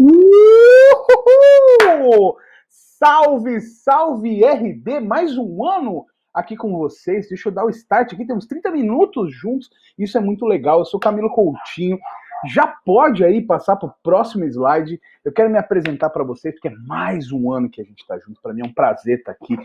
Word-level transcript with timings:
Uhul! 0.00 0.16
Salve, 2.70 3.60
salve 3.60 4.42
RD, 4.42 4.98
mais 5.00 5.36
um 5.36 5.62
ano 5.62 6.06
aqui 6.32 6.56
com 6.56 6.72
vocês. 6.78 7.28
Deixa 7.28 7.50
eu 7.50 7.52
dar 7.52 7.66
o 7.66 7.70
start 7.70 8.14
aqui, 8.14 8.26
temos 8.26 8.46
30 8.46 8.70
minutos 8.70 9.30
juntos, 9.34 9.68
isso 9.98 10.16
é 10.16 10.20
muito 10.22 10.46
legal. 10.46 10.78
Eu 10.78 10.86
sou 10.86 10.98
Camilo 10.98 11.28
Coutinho. 11.28 11.98
Já 12.46 12.66
pode 12.66 13.22
aí 13.22 13.42
passar 13.42 13.76
para 13.76 13.90
o 13.90 13.94
próximo 14.02 14.46
slide. 14.46 14.98
Eu 15.22 15.32
quero 15.32 15.50
me 15.50 15.58
apresentar 15.58 16.08
para 16.08 16.24
vocês, 16.24 16.54
porque 16.54 16.68
é 16.68 16.78
mais 16.86 17.30
um 17.30 17.52
ano 17.52 17.68
que 17.68 17.82
a 17.82 17.84
gente 17.84 18.00
está 18.00 18.18
junto. 18.18 18.40
Para 18.40 18.54
mim 18.54 18.62
é 18.62 18.66
um 18.66 18.72
prazer 18.72 19.18
estar 19.18 19.34
tá 19.34 19.38
aqui. 19.42 19.58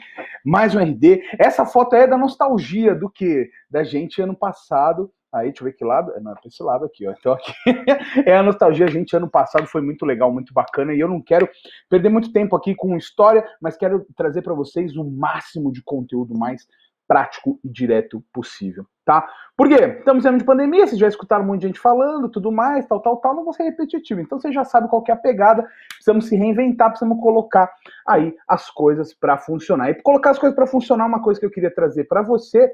Mais 0.43 0.75
um 0.75 0.79
RD. 0.79 1.23
Essa 1.39 1.65
foto 1.65 1.95
é 1.95 2.05
da 2.05 2.17
nostalgia 2.17 2.93
do 2.93 3.09
que? 3.09 3.49
Da 3.71 3.86
gente 3.86 4.21
ano 4.21 4.36
passado 4.36 5.09
Aí, 5.36 5.47
deixa 5.47 5.61
eu 5.61 5.65
ver 5.65 5.73
que 5.73 5.83
lado. 5.83 6.13
Não, 6.21 6.31
é 6.31 6.36
pra 6.36 6.47
esse 6.47 6.63
lado 6.63 6.86
aqui, 6.86 7.05
ó. 7.05 7.11
Então, 7.11 7.33
aqui 7.33 7.52
é 8.25 8.38
a 8.38 8.43
nostalgia. 8.43 8.88
Gente, 8.88 9.15
ano 9.15 9.29
passado 9.29 9.67
foi 9.67 9.81
muito 9.81 10.05
legal, 10.05 10.31
muito 10.31 10.53
bacana. 10.53 10.94
E 10.94 10.99
eu 10.99 11.09
não 11.09 11.21
quero 11.21 11.49
perder 11.89 12.09
muito 12.09 12.31
tempo 12.31 12.55
aqui 12.55 12.73
com 12.73 12.95
história, 12.95 13.45
mas 13.61 13.75
quero 13.75 14.05
trazer 14.16 14.41
para 14.41 14.53
vocês 14.53 14.95
o 14.95 15.03
máximo 15.03 15.73
de 15.73 15.84
conteúdo 15.84 16.38
mais 16.38 16.66
prático 17.08 17.59
e 17.63 17.70
direto 17.70 18.23
possível, 18.34 18.85
tá? 19.05 19.27
Por 19.55 19.67
quê? 19.67 19.75
Estamos 19.99 20.25
em 20.25 20.30
ano 20.30 20.38
de 20.39 20.44
pandemia, 20.44 20.88
vocês 20.88 20.99
já 20.99 21.08
escutaram 21.08 21.44
um 21.44 21.47
monte 21.47 21.61
de 21.61 21.67
gente 21.67 21.80
falando, 21.80 22.30
tudo 22.30 22.52
mais, 22.52 22.86
tal, 22.88 22.99
tal, 22.99 23.17
tal, 23.17 23.36
não 23.36 23.44
vou 23.44 23.53
ser 23.53 23.63
repetitivo. 23.63 24.22
Então 24.22 24.39
você 24.39 24.52
já 24.52 24.63
sabe 24.63 24.89
qual 24.89 25.03
é 25.08 25.11
a 25.11 25.16
pegada, 25.16 25.67
precisamos 25.89 26.27
se 26.27 26.36
reinventar, 26.36 26.89
precisamos 26.89 27.22
colocar 27.22 27.72
aí 28.08 28.36
as 28.47 28.70
coisas 28.70 29.13
para 29.13 29.38
funcionar. 29.38 29.89
E 29.89 30.02
colocar 30.02 30.31
as 30.31 30.39
coisas 30.39 30.55
para 30.55 30.67
funcionar, 30.67 31.05
uma 31.05 31.22
coisa 31.22 31.39
que 31.39 31.45
eu 31.45 31.52
queria 31.52 31.73
trazer 31.73 32.05
para 32.05 32.22
você 32.22 32.66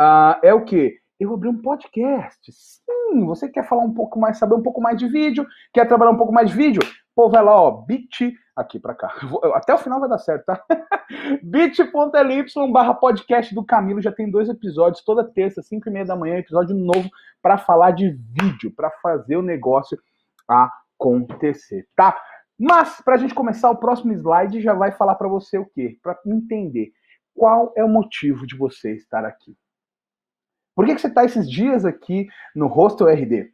uh, 0.00 0.38
é 0.42 0.54
o 0.54 0.64
quê? 0.64 1.01
Eu 1.22 1.34
abri 1.34 1.48
um 1.48 1.60
podcast. 1.60 2.50
Sim, 2.52 3.24
você 3.24 3.48
quer 3.48 3.66
falar 3.66 3.84
um 3.84 3.94
pouco 3.94 4.18
mais, 4.18 4.38
saber 4.38 4.54
um 4.54 4.62
pouco 4.62 4.80
mais 4.80 4.98
de 4.98 5.08
vídeo, 5.08 5.46
quer 5.72 5.86
trabalhar 5.86 6.10
um 6.10 6.16
pouco 6.16 6.32
mais 6.32 6.50
de 6.50 6.56
vídeo? 6.56 6.82
Pô, 7.14 7.28
vai 7.28 7.42
lá, 7.44 7.54
ó, 7.54 7.70
bit, 7.70 8.34
aqui 8.56 8.78
para 8.78 8.94
cá. 8.94 9.14
Até 9.54 9.74
o 9.74 9.78
final 9.78 10.00
vai 10.00 10.08
dar 10.08 10.18
certo, 10.18 10.46
tá? 10.46 10.64
bit.ly 11.42 12.72
barra 12.72 12.94
podcast 12.94 13.54
do 13.54 13.64
Camilo, 13.64 14.00
já 14.00 14.10
tem 14.10 14.30
dois 14.30 14.48
episódios, 14.48 15.04
toda 15.04 15.24
terça, 15.24 15.62
5 15.62 15.88
e 15.88 15.92
meia 15.92 16.04
da 16.04 16.16
manhã, 16.16 16.38
episódio 16.38 16.74
novo 16.74 17.08
para 17.40 17.58
falar 17.58 17.92
de 17.92 18.10
vídeo, 18.10 18.72
para 18.74 18.90
fazer 19.02 19.36
o 19.36 19.42
negócio 19.42 19.98
acontecer, 20.48 21.86
tá? 21.94 22.20
Mas, 22.58 23.00
para 23.00 23.14
a 23.14 23.18
gente 23.18 23.34
começar, 23.34 23.70
o 23.70 23.76
próximo 23.76 24.12
slide 24.12 24.60
já 24.60 24.74
vai 24.74 24.92
falar 24.92 25.14
para 25.16 25.28
você 25.28 25.58
o 25.58 25.66
quê? 25.66 25.98
Para 26.02 26.18
entender 26.26 26.92
qual 27.34 27.72
é 27.76 27.84
o 27.84 27.88
motivo 27.88 28.46
de 28.46 28.56
você 28.56 28.92
estar 28.94 29.24
aqui. 29.24 29.56
Por 30.74 30.86
que, 30.86 30.94
que 30.94 31.00
você 31.00 31.08
está 31.08 31.24
esses 31.24 31.50
dias 31.50 31.84
aqui 31.84 32.26
no 32.54 32.66
Hostel 32.66 33.08
RD? 33.08 33.52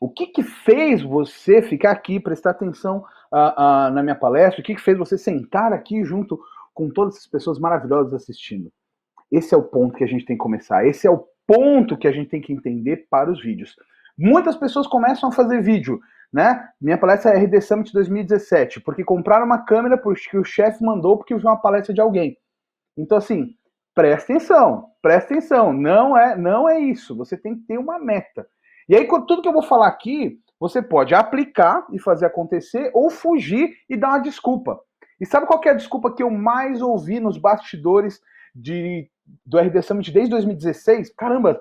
O 0.00 0.08
que, 0.08 0.26
que 0.26 0.42
fez 0.42 1.02
você 1.02 1.62
ficar 1.62 1.90
aqui, 1.90 2.18
prestar 2.18 2.50
atenção 2.50 3.04
uh, 3.32 3.36
uh, 3.36 3.90
na 3.92 4.02
minha 4.02 4.14
palestra? 4.14 4.60
O 4.60 4.64
que, 4.64 4.74
que 4.74 4.80
fez 4.80 4.96
você 4.96 5.18
sentar 5.18 5.72
aqui 5.72 6.04
junto 6.04 6.40
com 6.74 6.88
todas 6.90 7.16
essas 7.16 7.26
pessoas 7.26 7.58
maravilhosas 7.58 8.14
assistindo? 8.14 8.72
Esse 9.30 9.54
é 9.54 9.56
o 9.56 9.62
ponto 9.62 9.96
que 9.96 10.04
a 10.04 10.06
gente 10.06 10.24
tem 10.24 10.36
que 10.36 10.42
começar. 10.42 10.86
Esse 10.86 11.06
é 11.06 11.10
o 11.10 11.24
ponto 11.46 11.96
que 11.96 12.06
a 12.06 12.12
gente 12.12 12.30
tem 12.30 12.40
que 12.40 12.52
entender 12.52 13.06
para 13.10 13.30
os 13.30 13.42
vídeos. 13.42 13.74
Muitas 14.16 14.56
pessoas 14.56 14.86
começam 14.86 15.28
a 15.28 15.32
fazer 15.32 15.62
vídeo, 15.62 16.00
né? 16.32 16.68
Minha 16.80 16.98
palestra 16.98 17.32
é 17.32 17.38
RD 17.38 17.60
Summit 17.60 17.92
2017, 17.92 18.80
porque 18.80 19.04
compraram 19.04 19.46
uma 19.46 19.64
câmera 19.64 19.96
porque 19.96 20.36
o 20.36 20.44
chefe 20.44 20.84
mandou 20.84 21.16
porque 21.16 21.34
viu 21.34 21.48
uma 21.48 21.60
palestra 21.60 21.94
de 21.94 22.00
alguém. 22.00 22.36
Então, 22.96 23.16
assim, 23.16 23.54
presta 23.94 24.32
atenção, 24.32 24.90
presta 25.00 25.34
atenção. 25.34 25.72
Não 25.72 26.16
é, 26.16 26.36
não 26.36 26.68
é 26.68 26.78
isso. 26.78 27.16
Você 27.16 27.36
tem 27.36 27.56
que 27.56 27.62
ter 27.66 27.78
uma 27.78 27.98
meta. 27.98 28.46
E 28.88 28.96
aí, 28.96 29.06
tudo 29.06 29.42
que 29.42 29.48
eu 29.48 29.52
vou 29.52 29.62
falar 29.62 29.88
aqui, 29.88 30.38
você 30.58 30.80
pode 30.80 31.14
aplicar 31.14 31.86
e 31.92 31.98
fazer 31.98 32.26
acontecer, 32.26 32.90
ou 32.94 33.10
fugir 33.10 33.76
e 33.88 33.96
dar 33.96 34.10
uma 34.10 34.18
desculpa. 34.18 34.78
E 35.20 35.26
sabe 35.26 35.46
qual 35.46 35.60
é 35.64 35.70
a 35.70 35.74
desculpa 35.74 36.12
que 36.12 36.22
eu 36.22 36.30
mais 36.30 36.82
ouvi 36.82 37.20
nos 37.20 37.38
bastidores 37.38 38.20
de, 38.54 39.08
do 39.46 39.58
RD 39.58 39.82
Summit 39.82 40.10
desde 40.10 40.30
2016? 40.30 41.14
Caramba, 41.14 41.58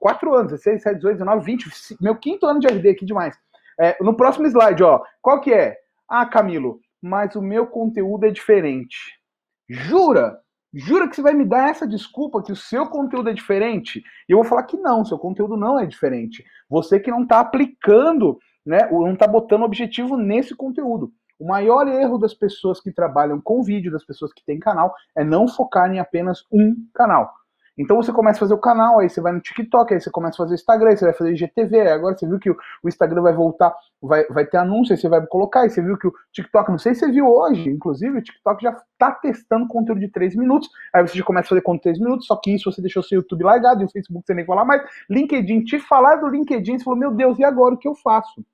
quatro 0.00 0.34
anos, 0.34 0.52
16, 0.52 0.78
17, 0.78 0.96
18, 0.96 1.18
19, 1.18 1.44
20, 1.44 1.70
meu 2.00 2.16
quinto 2.16 2.46
ano 2.46 2.60
de 2.60 2.68
RD 2.68 2.88
aqui 2.90 3.04
demais. 3.04 3.36
É, 3.78 3.96
no 4.00 4.16
próximo 4.16 4.46
slide, 4.46 4.82
ó, 4.82 5.02
qual 5.20 5.40
que 5.40 5.52
é? 5.52 5.78
Ah, 6.08 6.26
Camilo, 6.26 6.80
mas 7.00 7.34
o 7.34 7.42
meu 7.42 7.66
conteúdo 7.66 8.26
é 8.26 8.30
diferente. 8.30 9.20
Jura? 9.68 10.41
Jura 10.74 11.06
que 11.06 11.14
você 11.14 11.22
vai 11.22 11.34
me 11.34 11.44
dar 11.44 11.68
essa 11.68 11.86
desculpa 11.86 12.42
que 12.42 12.50
o 12.50 12.56
seu 12.56 12.86
conteúdo 12.86 13.28
é 13.28 13.34
diferente? 13.34 14.02
E 14.26 14.32
eu 14.32 14.38
vou 14.38 14.44
falar 14.44 14.62
que 14.62 14.76
não, 14.78 15.04
seu 15.04 15.18
conteúdo 15.18 15.54
não 15.54 15.78
é 15.78 15.84
diferente. 15.84 16.42
Você 16.68 16.98
que 16.98 17.10
não 17.10 17.24
está 17.24 17.40
aplicando, 17.40 18.38
né, 18.64 18.88
não 18.90 19.12
está 19.12 19.26
botando 19.26 19.64
objetivo 19.64 20.16
nesse 20.16 20.54
conteúdo. 20.54 21.12
O 21.38 21.46
maior 21.46 21.86
erro 21.88 22.16
das 22.16 22.32
pessoas 22.32 22.80
que 22.80 22.90
trabalham 22.90 23.40
com 23.40 23.62
vídeo, 23.62 23.92
das 23.92 24.04
pessoas 24.04 24.32
que 24.32 24.44
têm 24.44 24.58
canal, 24.58 24.94
é 25.14 25.22
não 25.22 25.46
focar 25.46 25.92
em 25.92 25.98
apenas 25.98 26.44
um 26.50 26.74
canal. 26.94 27.30
Então 27.78 27.96
você 27.96 28.12
começa 28.12 28.38
a 28.38 28.40
fazer 28.40 28.52
o 28.52 28.58
canal, 28.58 28.98
aí 28.98 29.08
você 29.08 29.20
vai 29.20 29.32
no 29.32 29.40
TikTok, 29.40 29.94
aí 29.94 30.00
você 30.00 30.10
começa 30.10 30.34
a 30.34 30.44
fazer 30.44 30.52
o 30.52 30.56
Instagram, 30.56 30.90
aí 30.90 30.96
você 30.96 31.04
vai 31.06 31.14
fazer 31.14 31.32
IGTV, 31.32 31.80
agora 31.88 32.16
você 32.16 32.26
viu 32.26 32.38
que 32.38 32.50
o 32.50 32.56
Instagram 32.84 33.22
vai 33.22 33.32
voltar, 33.32 33.74
vai, 34.00 34.26
vai 34.26 34.44
ter 34.44 34.58
anúncio, 34.58 34.92
aí 34.92 35.00
você 35.00 35.08
vai 35.08 35.26
colocar, 35.26 35.62
aí 35.62 35.70
você 35.70 35.80
viu 35.80 35.96
que 35.96 36.06
o 36.06 36.12
TikTok, 36.32 36.70
não 36.70 36.78
sei 36.78 36.94
se 36.94 37.00
você 37.00 37.10
viu 37.10 37.26
hoje, 37.26 37.70
inclusive, 37.70 38.18
o 38.18 38.22
TikTok 38.22 38.62
já 38.62 38.72
está 38.72 39.10
testando 39.12 39.66
conteúdo 39.66 40.00
de 40.00 40.08
3 40.08 40.36
minutos, 40.36 40.68
aí 40.92 41.06
você 41.06 41.16
já 41.16 41.24
começa 41.24 41.46
a 41.46 41.48
fazer 41.48 41.62
conteúdo 41.62 41.78
de 41.78 41.84
3 41.84 41.98
minutos, 42.00 42.26
só 42.26 42.36
que 42.36 42.54
isso 42.54 42.70
você 42.70 42.82
deixou 42.82 43.02
seu 43.02 43.16
YouTube 43.16 43.42
largado, 43.42 43.80
e 43.80 43.86
o 43.86 43.90
Facebook 43.90 44.26
você 44.26 44.34
nem 44.34 44.44
falar 44.44 44.66
mais, 44.66 44.82
LinkedIn, 45.08 45.64
te 45.64 45.78
falar 45.78 46.16
do 46.16 46.28
LinkedIn, 46.28 46.78
você 46.78 46.84
falou, 46.84 46.98
meu 46.98 47.10
Deus, 47.10 47.38
e 47.38 47.44
agora 47.44 47.74
o 47.74 47.78
que 47.78 47.88
eu 47.88 47.94
faço? 47.94 48.44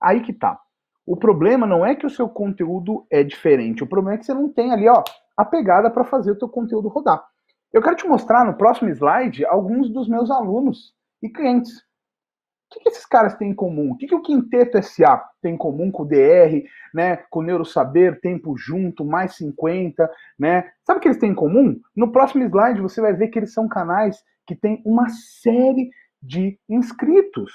Aí 0.00 0.22
que 0.22 0.32
tá. 0.32 0.58
O 1.04 1.14
problema 1.14 1.66
não 1.66 1.84
é 1.84 1.94
que 1.94 2.06
o 2.06 2.10
seu 2.10 2.26
conteúdo 2.28 3.04
é 3.10 3.22
diferente, 3.22 3.84
o 3.84 3.86
problema 3.86 4.14
é 4.14 4.18
que 4.18 4.24
você 4.24 4.32
não 4.32 4.48
tem 4.48 4.72
ali, 4.72 4.88
ó, 4.88 5.04
a 5.36 5.44
pegada 5.44 5.90
para 5.90 6.04
fazer 6.04 6.30
o 6.30 6.38
teu 6.38 6.48
conteúdo 6.48 6.88
rodar. 6.88 7.29
Eu 7.72 7.80
quero 7.80 7.96
te 7.96 8.06
mostrar 8.06 8.44
no 8.44 8.54
próximo 8.54 8.90
slide 8.90 9.46
alguns 9.46 9.88
dos 9.88 10.08
meus 10.08 10.28
alunos 10.30 10.92
e 11.22 11.28
clientes. 11.28 11.78
O 11.78 12.74
que, 12.74 12.80
que 12.80 12.88
esses 12.88 13.06
caras 13.06 13.36
têm 13.36 13.50
em 13.50 13.54
comum? 13.54 13.92
O 13.92 13.96
que, 13.96 14.06
que 14.06 14.14
o 14.14 14.22
Quinteto 14.22 14.80
SA 14.82 15.24
tem 15.40 15.54
em 15.54 15.56
comum 15.56 15.90
com 15.90 16.02
o 16.02 16.06
DR, 16.06 16.64
né, 16.94 17.16
com 17.30 17.40
o 17.40 17.42
Neurosaber, 17.42 18.20
Tempo 18.20 18.56
Junto, 18.56 19.04
Mais 19.04 19.36
50, 19.36 20.08
né? 20.38 20.70
Sabe 20.84 20.98
o 20.98 21.00
que 21.00 21.08
eles 21.08 21.18
têm 21.18 21.30
em 21.30 21.34
comum? 21.34 21.80
No 21.94 22.12
próximo 22.12 22.44
slide 22.44 22.80
você 22.80 23.00
vai 23.00 23.12
ver 23.12 23.28
que 23.28 23.38
eles 23.38 23.52
são 23.52 23.68
canais 23.68 24.22
que 24.46 24.54
têm 24.54 24.82
uma 24.84 25.08
série 25.08 25.90
de 26.22 26.58
inscritos. 26.68 27.52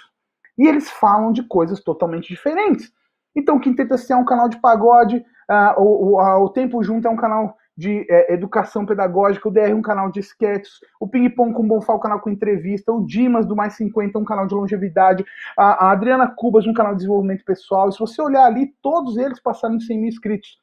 E 0.57 0.67
eles 0.67 0.89
falam 0.89 1.33
de 1.33 1.43
coisas 1.43 1.81
totalmente 1.81 2.29
diferentes. 2.29 2.91
Então, 3.35 3.57
o 3.57 3.59
Quinteto 3.59 3.97
SA 3.97 4.13
é 4.13 4.17
um 4.17 4.25
canal 4.25 4.47
de 4.47 4.59
pagode, 4.61 5.17
uh, 5.17 5.81
o, 5.81 6.15
o, 6.15 6.43
o 6.45 6.49
Tempo 6.49 6.81
Junto 6.81 7.07
é 7.07 7.11
um 7.11 7.17
canal 7.17 7.57
de 7.77 8.05
é, 8.09 8.33
educação 8.33 8.85
pedagógica, 8.85 9.49
o 9.49 9.51
DR 9.51 9.73
um 9.73 9.81
canal 9.81 10.09
de 10.09 10.19
sketches, 10.21 10.79
o 10.99 11.07
Ping 11.07 11.29
Pong 11.29 11.53
com 11.53 11.67
Bonfá 11.67 11.93
um 11.93 11.99
canal 11.99 12.19
com 12.19 12.29
entrevista, 12.29 12.91
o 12.91 13.05
Dimas 13.05 13.45
do 13.45 13.55
Mais 13.55 13.73
50 13.73 14.17
um 14.17 14.23
canal 14.23 14.47
de 14.47 14.55
longevidade, 14.55 15.25
a, 15.57 15.87
a 15.87 15.91
Adriana 15.91 16.27
Cubas 16.27 16.65
um 16.65 16.73
canal 16.73 16.93
de 16.93 16.99
desenvolvimento 16.99 17.43
pessoal. 17.43 17.89
E 17.89 17.93
se 17.93 17.99
você 17.99 18.21
olhar 18.21 18.45
ali, 18.45 18.73
todos 18.81 19.17
eles 19.17 19.39
passaram 19.39 19.75
em 19.75 19.79
100 19.79 19.97
mil 19.97 20.09
inscritos. 20.09 20.59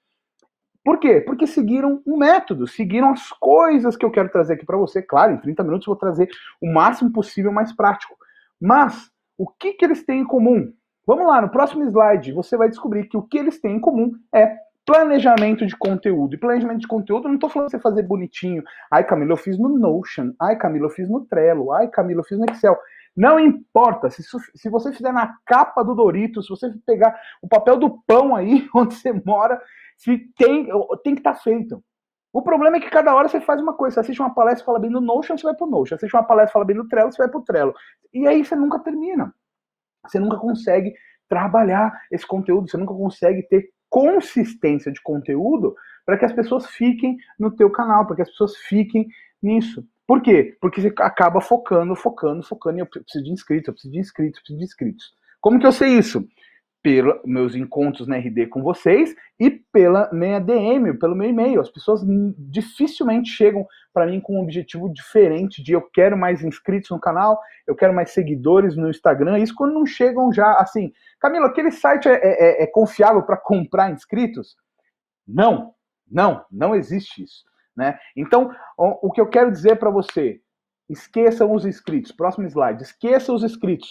Por 0.84 0.98
quê? 0.98 1.20
Porque 1.20 1.46
seguiram 1.46 2.02
um 2.06 2.16
método, 2.16 2.66
seguiram 2.66 3.10
as 3.10 3.28
coisas 3.30 3.96
que 3.96 4.04
eu 4.04 4.10
quero 4.10 4.28
trazer 4.28 4.54
aqui 4.54 4.66
para 4.66 4.76
você. 4.76 5.00
Claro, 5.00 5.32
em 5.32 5.36
30 5.38 5.62
minutos 5.62 5.86
eu 5.86 5.92
vou 5.92 6.00
trazer 6.00 6.28
o 6.60 6.72
máximo 6.72 7.12
possível 7.12 7.52
mais 7.52 7.72
prático. 7.72 8.16
Mas 8.60 9.10
o 9.38 9.46
que, 9.46 9.74
que 9.74 9.84
eles 9.84 10.04
têm 10.04 10.20
em 10.20 10.26
comum? 10.26 10.72
Vamos 11.06 11.26
lá, 11.26 11.40
no 11.40 11.50
próximo 11.50 11.84
slide 11.84 12.32
você 12.32 12.56
vai 12.56 12.68
descobrir 12.68 13.08
que 13.08 13.16
o 13.16 13.22
que 13.22 13.38
eles 13.38 13.60
têm 13.60 13.76
em 13.76 13.80
comum 13.80 14.12
é 14.34 14.56
planejamento 14.84 15.66
de 15.66 15.76
conteúdo. 15.76 16.34
E 16.34 16.38
planejamento 16.38 16.81
de 16.81 16.87
conteúdo, 16.87 17.28
não 17.28 17.34
estou 17.34 17.50
falando 17.50 17.70
você 17.70 17.78
fazer 17.78 18.03
bonitinho. 18.03 18.62
Ai, 18.91 19.04
Camila, 19.04 19.32
eu 19.32 19.37
fiz 19.37 19.59
no 19.59 19.69
Notion. 19.69 20.32
Ai, 20.41 20.56
Camila, 20.56 20.87
eu 20.87 20.91
fiz 20.91 21.09
no 21.09 21.25
Trello. 21.25 21.72
Ai, 21.72 21.88
Camila, 21.88 22.20
eu 22.20 22.25
fiz 22.25 22.38
no 22.38 22.47
Excel. 22.50 22.76
Não 23.15 23.38
importa, 23.38 24.10
se, 24.10 24.22
se 24.22 24.71
você 24.71 24.91
fizer 24.92 25.12
na 25.12 25.34
capa 25.44 25.82
do 25.82 25.95
Dorito, 25.95 26.42
se 26.42 26.48
você 26.48 26.72
pegar 26.86 27.15
o 27.42 27.48
papel 27.48 27.77
do 27.77 28.03
pão 28.06 28.34
aí, 28.34 28.66
onde 28.74 28.95
você 28.95 29.12
mora, 29.12 29.60
se 29.98 30.18
tem, 30.36 30.68
tem 31.04 31.15
que 31.15 31.21
estar 31.21 31.34
tá 31.34 31.39
feito. 31.39 31.83
O 32.33 32.41
problema 32.41 32.78
é 32.78 32.80
que 32.80 32.89
cada 32.89 33.15
hora 33.15 33.28
você 33.28 33.41
faz 33.42 33.60
uma 33.60 33.74
coisa. 33.74 33.95
Você 33.95 34.01
assiste 34.01 34.21
uma 34.21 34.34
palestra 34.34 34.65
fala 34.65 34.78
bem 34.78 34.91
no 34.91 35.03
Notion, 35.03 35.36
você 35.36 35.45
vai 35.45 35.54
pro 35.54 35.66
Notion. 35.66 35.97
Assiste 35.97 36.15
uma 36.15 36.22
palestra 36.24 36.54
fala 36.54 36.65
bem 36.65 36.77
no 36.77 36.89
Trello, 36.89 37.12
você 37.12 37.18
vai 37.18 37.28
pro 37.28 37.42
Trello. 37.42 37.74
E 38.12 38.27
aí 38.27 38.42
você 38.42 38.56
nunca 38.56 38.78
termina. 38.78 39.34
Você 40.06 40.18
nunca 40.18 40.39
consegue 40.39 40.95
trabalhar 41.28 41.92
esse 42.10 42.27
conteúdo, 42.27 42.68
você 42.68 42.77
nunca 42.77 42.95
consegue 42.95 43.42
ter 43.48 43.71
consistência 43.92 44.91
de 44.91 45.03
conteúdo 45.03 45.77
para 46.06 46.16
que 46.16 46.24
as 46.24 46.33
pessoas 46.33 46.66
fiquem 46.66 47.18
no 47.39 47.54
teu 47.54 47.68
canal, 47.71 48.06
para 48.06 48.16
que 48.16 48.22
as 48.22 48.30
pessoas 48.30 48.56
fiquem 48.56 49.06
nisso. 49.42 49.86
Por 50.06 50.22
quê? 50.22 50.56
Porque 50.62 50.80
você 50.80 50.92
acaba 50.98 51.42
focando, 51.42 51.94
focando, 51.94 52.42
focando, 52.42 52.78
e 52.78 52.80
eu 52.80 52.86
preciso 52.86 53.22
de 53.22 53.30
inscritos, 53.30 53.68
eu 53.68 53.74
preciso 53.74 53.92
de 53.92 54.00
inscritos, 54.00 54.39
eu 54.39 54.42
preciso 54.42 54.59
de 54.59 54.65
inscritos. 54.65 55.15
Como 55.42 55.60
que 55.60 55.66
eu 55.66 55.72
sei 55.72 55.91
isso? 55.98 56.27
Pelos 56.82 57.20
meus 57.24 57.54
encontros 57.54 58.08
na 58.08 58.16
RD 58.16 58.48
com 58.48 58.62
vocês 58.62 59.14
e 59.38 59.50
pela 59.50 60.10
minha 60.12 60.40
DM, 60.40 60.98
pelo 60.98 61.14
meu 61.14 61.28
e-mail. 61.28 61.60
As 61.60 61.70
pessoas 61.70 62.02
dificilmente 62.36 63.30
chegam 63.30 63.66
para 63.94 64.06
mim 64.06 64.20
com 64.20 64.36
um 64.36 64.42
objetivo 64.42 64.92
diferente 64.92 65.62
de 65.62 65.72
eu 65.72 65.80
quero 65.80 66.16
mais 66.16 66.42
inscritos 66.42 66.90
no 66.90 66.98
canal, 66.98 67.40
eu 67.66 67.76
quero 67.76 67.94
mais 67.94 68.10
seguidores 68.10 68.76
no 68.76 68.90
Instagram. 68.90 69.38
Isso 69.38 69.54
quando 69.54 69.74
não 69.74 69.86
chegam 69.86 70.32
já 70.32 70.54
assim, 70.54 70.92
Camilo, 71.20 71.46
aquele 71.46 71.70
site 71.70 72.08
é, 72.08 72.14
é, 72.14 72.62
é 72.64 72.66
confiável 72.66 73.22
para 73.22 73.36
comprar 73.36 73.92
inscritos? 73.92 74.56
Não, 75.26 75.72
não, 76.10 76.44
não 76.50 76.74
existe 76.74 77.22
isso. 77.22 77.44
Né? 77.76 77.96
Então, 78.16 78.50
o, 78.76 79.08
o 79.08 79.12
que 79.12 79.20
eu 79.20 79.28
quero 79.28 79.52
dizer 79.52 79.76
para 79.76 79.88
você, 79.88 80.40
esqueçam 80.90 81.54
os 81.54 81.64
inscritos. 81.64 82.12
Próximo 82.12 82.46
slide. 82.46 82.82
Esqueça 82.82 83.32
os 83.32 83.44
inscritos. 83.44 83.88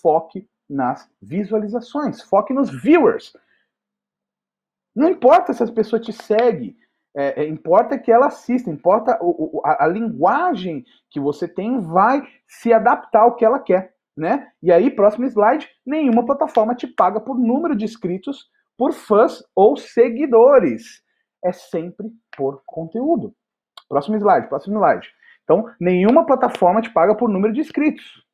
Foque 0.00 0.48
nas 0.68 1.10
visualizações, 1.20 2.22
foque 2.22 2.52
nos 2.52 2.70
viewers. 2.70 3.32
Não 4.94 5.08
importa 5.08 5.52
se 5.52 5.62
as 5.62 5.70
pessoas 5.70 6.04
te 6.04 6.12
seguem, 6.12 6.76
é, 7.16 7.42
é, 7.42 7.48
importa 7.48 7.98
que 7.98 8.12
ela 8.12 8.26
assista, 8.26 8.70
importa 8.70 9.18
o, 9.20 9.58
o, 9.58 9.66
a, 9.66 9.84
a, 9.84 9.86
linguagem 9.86 10.84
que 11.10 11.18
você 11.18 11.48
tem 11.48 11.80
vai 11.80 12.22
se 12.46 12.72
adaptar 12.72 13.22
ao 13.22 13.34
que 13.34 13.44
ela 13.44 13.58
quer, 13.58 13.94
né? 14.16 14.52
E 14.62 14.70
aí, 14.70 14.90
próximo 14.90 15.26
slide, 15.26 15.68
nenhuma 15.86 16.24
plataforma 16.24 16.74
te 16.74 16.86
paga 16.86 17.20
por 17.20 17.38
número 17.38 17.74
de 17.74 17.84
inscritos, 17.84 18.48
por 18.76 18.92
fãs 18.92 19.42
ou 19.54 19.76
seguidores. 19.76 21.02
É 21.44 21.52
sempre 21.52 22.08
por 22.36 22.62
conteúdo. 22.66 23.34
Próximo 23.88 24.16
slide, 24.16 24.48
próximo 24.48 24.76
slide. 24.76 25.08
Então, 25.44 25.64
nenhuma 25.80 26.26
plataforma 26.26 26.82
te 26.82 26.92
paga 26.92 27.14
por 27.14 27.28
número 27.28 27.54
de 27.54 27.60
inscritos. 27.60 28.27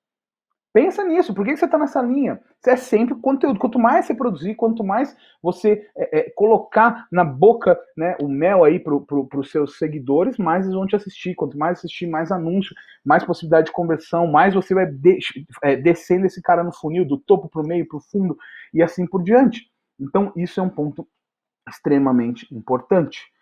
Pensa 0.74 1.04
nisso, 1.04 1.32
por 1.32 1.44
que 1.44 1.56
você 1.56 1.66
está 1.66 1.78
nessa 1.78 2.02
linha? 2.02 2.40
Você 2.60 2.72
é 2.72 2.76
sempre 2.76 3.14
conteúdo. 3.14 3.60
Quanto 3.60 3.78
mais 3.78 4.06
você 4.06 4.12
produzir, 4.12 4.56
quanto 4.56 4.82
mais 4.82 5.16
você 5.40 5.88
é, 5.96 6.18
é, 6.18 6.30
colocar 6.30 7.06
na 7.12 7.22
boca 7.22 7.78
né, 7.96 8.16
o 8.20 8.26
mel 8.26 8.64
aí 8.64 8.80
para 8.80 8.98
pro, 8.98 9.28
os 9.36 9.52
seus 9.52 9.78
seguidores, 9.78 10.36
mais 10.36 10.64
eles 10.64 10.74
vão 10.74 10.84
te 10.84 10.96
assistir. 10.96 11.36
Quanto 11.36 11.56
mais 11.56 11.78
assistir, 11.78 12.08
mais 12.08 12.32
anúncio, 12.32 12.74
mais 13.04 13.22
possibilidade 13.22 13.66
de 13.66 13.72
conversão, 13.72 14.26
mais 14.26 14.52
você 14.52 14.74
vai 14.74 14.84
de, 14.84 15.20
é, 15.62 15.76
descendo 15.76 16.26
esse 16.26 16.42
cara 16.42 16.64
no 16.64 16.72
funil, 16.72 17.04
do 17.06 17.18
topo 17.18 17.48
para 17.48 17.62
o 17.62 17.66
meio, 17.66 17.86
para 17.86 17.98
o 17.98 18.02
fundo 18.10 18.36
e 18.72 18.82
assim 18.82 19.06
por 19.06 19.22
diante. 19.22 19.70
Então, 20.00 20.32
isso 20.34 20.58
é 20.58 20.62
um 20.64 20.68
ponto 20.68 21.06
extremamente 21.68 22.52
importante. 22.52 23.32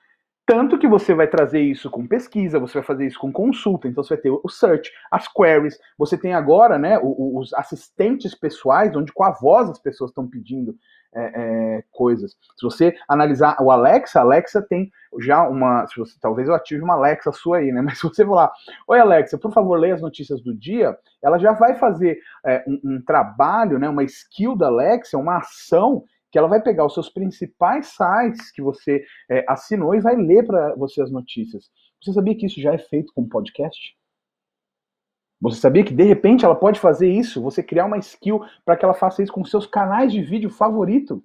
Tanto 0.53 0.79
que 0.79 0.87
você 0.87 1.15
vai 1.15 1.27
trazer 1.27 1.63
isso 1.63 1.91
com 1.91 2.07
pesquisa, 2.07 2.59
você 2.59 2.75
vai 2.75 2.83
fazer 2.83 3.07
isso 3.07 3.19
com 3.19 3.33
consulta, 3.33 3.89
então 3.89 4.05
você 4.05 4.17
vai 4.17 4.23
ter 4.23 4.31
o 4.31 4.49
search, 4.51 4.93
as 5.11 5.27
queries, 5.27 5.79
você 5.97 6.15
tem 6.15 6.35
agora 6.35 6.79
né, 6.79 6.99
os 7.03 7.55
assistentes 7.55 8.35
pessoais, 8.35 8.95
onde 8.95 9.15
com 9.15 9.25
a 9.25 9.31
voz 9.31 9.71
as 9.71 9.79
pessoas 9.79 10.11
estão 10.11 10.29
pedindo 10.29 10.77
é, 11.15 11.23
é, 11.25 11.85
coisas. 11.91 12.33
Se 12.33 12.63
você 12.63 12.95
analisar 13.09 13.57
o 13.63 13.71
Alexa, 13.71 14.21
Alexa 14.21 14.61
tem 14.61 14.93
já 15.21 15.49
uma. 15.49 15.87
Se 15.87 15.99
você, 15.99 16.19
talvez 16.21 16.47
eu 16.47 16.55
ative 16.55 16.83
uma 16.83 16.97
Alexa 16.97 17.33
sua 17.33 17.57
aí, 17.59 17.73
né? 17.73 17.81
Mas 17.83 17.99
se 17.99 18.03
você 18.03 18.23
falar, 18.23 18.53
oi 18.87 19.01
Alexa, 19.01 19.39
por 19.39 19.55
favor, 19.55 19.79
leia 19.79 19.95
as 19.95 20.03
notícias 20.03 20.43
do 20.43 20.55
dia, 20.55 20.95
ela 21.23 21.39
já 21.39 21.53
vai 21.53 21.77
fazer 21.77 22.19
é, 22.45 22.63
um, 22.67 22.79
um, 22.85 23.03
trabalho, 23.03 23.79
né, 23.79 23.89
uma 23.89 24.05
skill 24.05 24.55
da 24.55 24.67
Alexa, 24.67 25.17
uma 25.17 25.39
ação 25.39 26.05
que 26.33 26.39
ela 26.39 26.49
vai 26.49 26.63
pegar 26.63 26.87
os 26.87 26.95
seus 26.95 27.11
principais 27.11 27.89
sites 27.89 28.51
que 28.51 28.63
você 28.63 29.05
é, 29.31 29.45
assinou 29.47 29.95
e 29.95 30.01
vai 30.01 30.17
ler 30.17 30.47
para 30.47 30.75
você 30.77 31.03
as 31.03 31.13
notícias. 31.13 31.71
Você 32.03 32.15
sabia 32.15 32.35
que 32.35 32.47
isso 32.47 32.61
já 32.61 32.73
é 32.73 32.79
feito 32.79 33.13
com 33.15 33.29
podcast? 33.29 33.95
Você 35.43 35.61
sabia 35.61 35.85
que 35.85 35.93
de 35.93 36.05
repente 36.05 36.45
ela 36.45 36.55
pode 36.55 36.81
fazer 36.81 37.13
isso? 37.13 37.43
Você 37.43 37.63
criar 37.63 37.85
uma 37.85 37.99
skill 37.99 38.41
para 38.65 38.77
que 38.77 38.85
ela 38.85 38.95
faça 38.95 39.23
isso 39.23 39.33
com 39.33 39.45
seus 39.45 39.67
canais 39.67 40.11
de 40.11 40.23
vídeo 40.23 40.49
favorito? 40.49 41.23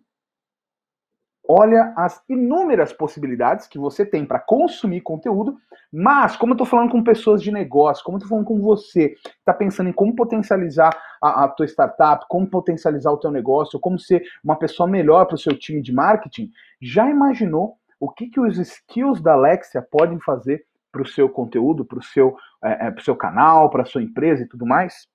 Olha 1.47 1.94
as 1.95 2.21
inúmeras 2.27 2.91
possibilidades 2.91 3.67
que 3.67 3.79
você 3.79 4.05
tem 4.05 4.25
para 4.25 4.39
consumir 4.39 5.01
conteúdo, 5.01 5.57
mas 5.91 6.35
como 6.35 6.51
eu 6.51 6.55
estou 6.55 6.67
falando 6.67 6.91
com 6.91 7.03
pessoas 7.03 7.41
de 7.41 7.51
negócio, 7.51 8.03
como 8.03 8.17
eu 8.17 8.19
estou 8.19 8.29
falando 8.29 8.45
com 8.45 8.59
você, 8.59 9.09
que 9.09 9.29
está 9.39 9.53
pensando 9.53 9.89
em 9.89 9.94
como 9.94 10.15
potencializar 10.15 10.91
a, 11.21 11.45
a 11.45 11.47
tua 11.47 11.65
startup, 11.65 12.25
como 12.27 12.47
potencializar 12.47 13.11
o 13.11 13.17
teu 13.17 13.31
negócio, 13.31 13.79
como 13.79 13.97
ser 13.97 14.23
uma 14.44 14.57
pessoa 14.57 14.88
melhor 14.88 15.25
para 15.25 15.35
o 15.35 15.39
seu 15.39 15.57
time 15.57 15.81
de 15.81 15.94
marketing, 15.94 16.51
já 16.81 17.09
imaginou 17.09 17.77
o 17.99 18.09
que, 18.09 18.27
que 18.27 18.39
os 18.39 18.57
skills 18.57 19.21
da 19.21 19.33
Alexia 19.33 19.81
podem 19.81 20.19
fazer 20.19 20.65
para 20.91 21.01
o 21.01 21.07
seu 21.07 21.29
conteúdo, 21.29 21.85
para 21.85 21.99
o 21.99 22.03
seu, 22.03 22.35
é, 22.63 22.88
é, 22.88 22.95
seu 23.01 23.15
canal, 23.15 23.69
para 23.69 23.83
a 23.83 23.85
sua 23.85 24.03
empresa 24.03 24.44
e 24.44 24.47
tudo 24.47 24.65
mais? 24.65 25.07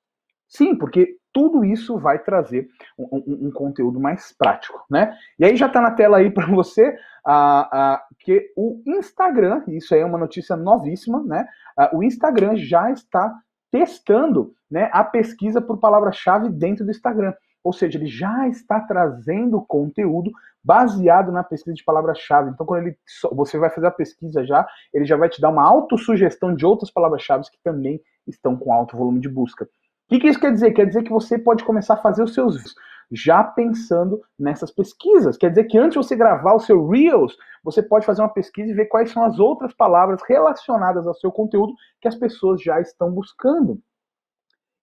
Sim, 0.49 0.77
porque 0.77 1.17
tudo 1.33 1.65
isso 1.65 1.99
vai 1.99 2.19
trazer 2.19 2.69
um, 2.99 3.05
um, 3.13 3.47
um, 3.47 3.51
conteúdo 3.51 3.99
mais 3.99 4.33
prático, 4.37 4.85
né? 4.91 5.17
E 5.39 5.45
aí 5.45 5.57
já 5.57 5.67
está 5.67 5.81
na 5.81 5.91
tela 5.91 6.19
aí 6.19 6.31
para 6.31 6.47
você 6.47 6.91
uh, 7.27 7.99
que 8.19 8.53
o 8.57 8.83
Instagram, 8.87 9.63
isso 9.69 9.95
aí 9.95 10.01
é 10.01 10.07
uma 10.07 10.19
notícia 10.19 10.57
novíssima, 10.57 11.23
né? 11.23 11.47
O 11.93 12.03
Instagram 12.03 12.57
já 12.57 12.91
está 12.91 13.35
testando 13.71 14.55
né, 14.71 14.91
a 14.93 15.03
pesquisa 15.03 15.61
por 15.61 15.79
palavra-chave 15.79 16.51
dentro 16.51 16.85
do 16.85 16.91
Instagram. 16.91 17.33
Ou 17.65 17.73
seja, 17.73 17.99
ele 17.99 18.07
já 18.07 18.49
está 18.49 18.81
trazendo 18.81 19.63
conteúdo 19.63 20.31
baseado 20.63 21.33
na 21.33 21.43
pesquisa 21.43 21.75
de 21.75 21.85
palavra-chave. 21.85 22.51
Então, 22.51 22.67
quando 22.67 22.87
ele, 22.87 22.99
você 23.33 23.59
vai 23.59 23.71
fazer 23.71 23.87
a 23.87 23.91
pesquisa 23.91 24.45
já, 24.45 24.67
ele 24.93 25.05
já 25.05 25.17
vai 25.17 25.29
te 25.29 25.41
dar 25.41 25.49
uma 25.49 25.65
autossugestão 25.65 26.55
de 26.55 26.67
outras 26.67 26.91
palavras-chave 26.91 27.45
que 27.45 27.59
também 27.65 28.01
estão 28.27 28.57
com 28.57 28.73
alto 28.73 28.97
volume 28.97 29.21
de 29.21 29.29
busca. 29.29 29.69
Que, 30.13 30.21
que 30.21 30.29
isso 30.29 30.39
quer 30.39 30.53
dizer? 30.53 30.73
Quer 30.73 30.87
dizer 30.87 31.03
que 31.05 31.11
você 31.11 31.39
pode 31.39 31.65
começar 31.65 31.95
a 31.95 32.03
fazer 32.03 32.23
os 32.23 32.35
seus 32.35 32.57
vídeos 32.57 32.75
já 33.15 33.43
pensando 33.43 34.21
nessas 34.39 34.71
pesquisas. 34.71 35.37
Quer 35.37 35.51
dizer 35.51 35.65
que 35.65 35.79
antes 35.79 35.93
de 35.93 36.07
você 36.07 36.17
gravar 36.17 36.55
o 36.55 36.61
seu 36.61 36.87
Reels, 36.87 37.37
você 37.63 37.83
pode 37.83 38.07
fazer 38.07 38.23
uma 38.23 38.33
pesquisa 38.33 38.71
e 38.71 38.75
ver 38.75 38.87
quais 38.87 39.11
são 39.11 39.25
as 39.25 39.39
outras 39.39 39.75
palavras 39.75 40.21
relacionadas 40.27 41.07
ao 41.07 41.15
seu 41.15 41.31
conteúdo 41.31 41.75
que 42.01 42.09
as 42.09 42.15
pessoas 42.15 42.63
já 42.63 42.81
estão 42.81 43.11
buscando. 43.11 43.79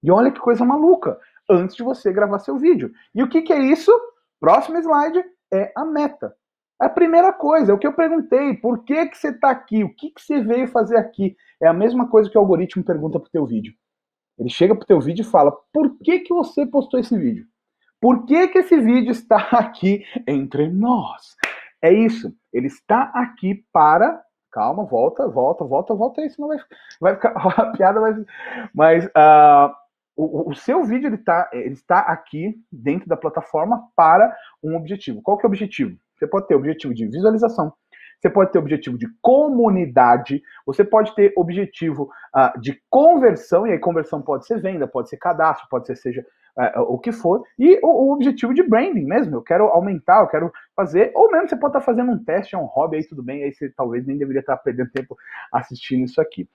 E 0.04 0.12
olha 0.12 0.32
que 0.32 0.40
coisa 0.40 0.64
maluca, 0.64 1.18
antes 1.50 1.76
de 1.76 1.84
você 1.84 2.12
gravar 2.14 2.40
seu 2.40 2.58
vídeo. 2.58 2.92
E 3.14 3.24
o 3.24 3.30
que, 3.30 3.42
que 3.42 3.54
é 3.54 3.60
isso? 3.60 3.92
Próximo 4.40 4.78
slide 4.78 5.24
é 5.52 5.72
a 5.76 5.84
meta. 5.84 6.34
A 6.80 6.88
primeira 6.88 7.34
coisa, 7.34 7.72
é 7.72 7.76
o 7.76 7.78
que 7.78 7.88
eu 7.88 7.94
perguntei, 7.94 8.56
por 8.56 8.84
que, 8.84 9.08
que 9.08 9.18
você 9.18 9.30
está 9.30 9.50
aqui? 9.50 9.84
O 9.84 9.94
que, 9.94 10.12
que 10.12 10.22
você 10.22 10.42
veio 10.42 10.68
fazer 10.68 10.98
aqui? 10.98 11.36
É 11.62 11.68
a 11.68 11.74
mesma 11.74 12.08
coisa 12.08 12.30
que 12.30 12.38
o 12.38 12.42
algoritmo 12.42 12.84
pergunta 12.84 13.20
para 13.20 13.28
o 13.28 13.32
teu 13.32 13.46
vídeo. 13.46 13.74
Ele 14.40 14.50
chega 14.50 14.76
pro 14.76 14.88
teu 14.88 15.00
vídeo 15.00 15.22
e 15.22 15.26
fala: 15.26 15.52
"Por 15.74 15.98
que 16.00 16.20
que 16.20 16.34
você 16.34 16.66
postou 16.66 17.00
esse 17.00 17.18
vídeo? 17.18 17.46
Por 18.02 18.26
que 18.26 18.48
que 18.48 18.60
esse 18.60 18.80
vídeo 18.80 19.12
está 19.12 19.38
aqui 19.52 20.04
entre 20.28 20.70
nós?" 20.70 21.36
É 21.82 21.92
isso. 21.92 22.34
Ele 22.54 22.68
está 22.68 23.12
aqui 23.14 23.64
para 23.72 24.22
calma, 24.52 24.84
volta, 24.84 25.28
volta, 25.28 25.64
volta, 25.64 25.94
volta 25.94 26.22
aí, 26.22 26.30
senão 26.30 26.48
vai, 26.48 26.58
vai 27.00 27.16
ficar 27.16 27.32
a 27.62 27.72
piada 27.72 28.00
vai 28.00 28.14
mas 28.74 29.06
uh, 29.06 29.74
o, 30.16 30.50
o, 30.50 30.56
seu 30.56 30.84
vídeo 30.84 31.08
ele 31.08 31.18
tá, 31.18 31.50
ele 31.54 31.74
está 31.74 32.00
aqui 32.00 32.56
dentro 32.72 33.08
da 33.08 33.16
plataforma 33.16 33.88
para 33.96 34.36
um 34.62 34.76
objetivo. 34.76 35.22
Qual 35.22 35.38
que 35.38 35.46
é 35.46 35.48
o 35.48 35.52
objetivo? 35.52 35.98
Você 36.18 36.28
pode 36.28 36.48
ter 36.48 36.56
objetivo 36.56 36.94
de 36.94 37.06
visualização, 37.06 37.72
você 38.20 38.30
pode 38.30 38.52
ter 38.52 38.60
objetivo 38.60 38.98
de 38.98 39.08
comunidade, 39.22 40.42
você 40.66 40.84
pode 40.84 41.16
ter 41.16 41.34
objetivo 41.38 42.10
uh, 42.36 42.60
de 42.60 42.82
conversão, 42.90 43.66
e 43.66 43.72
aí 43.72 43.80
conversão 43.80 44.22
pode 44.22 44.46
ser 44.46 44.60
venda, 44.62 44.88
pode 44.88 45.10
ser 45.10 45.18
cadastro, 45.18 45.68
pode 45.70 45.88
ser 45.88 45.96
seja 45.96 46.26
uh, 46.58 46.82
o 46.82 47.00
que 47.00 47.12
for, 47.12 47.44
e 47.58 47.80
o, 47.82 47.88
o, 47.88 48.14
objetivo 48.14 48.54
de 48.54 48.62
branding 48.62 49.06
mesmo, 49.06 49.36
eu 49.36 49.42
quero 49.42 49.66
aumentar, 49.66 50.22
eu 50.22 50.28
quero 50.28 50.52
fazer, 50.76 51.12
ou 51.16 51.32
mesmo 51.32 51.48
você 51.48 51.56
pode 51.56 51.78
estar 51.78 51.86
fazendo 51.86 52.12
um 52.12 52.24
teste, 52.24 52.56
é 52.56 52.58
um 52.58 52.66
hobby, 52.66 52.98
aí 52.98 53.08
tudo 53.08 53.24
bem, 53.24 53.44
aí 53.44 53.54
você 53.54 53.70
talvez 53.70 54.06
nem 54.06 54.18
deveria 54.18 54.42
estar 54.42 54.58
perdendo 54.58 54.92
tempo 54.92 55.18
assistindo 55.52 56.04
isso 56.04 56.20
aqui. 56.20 56.48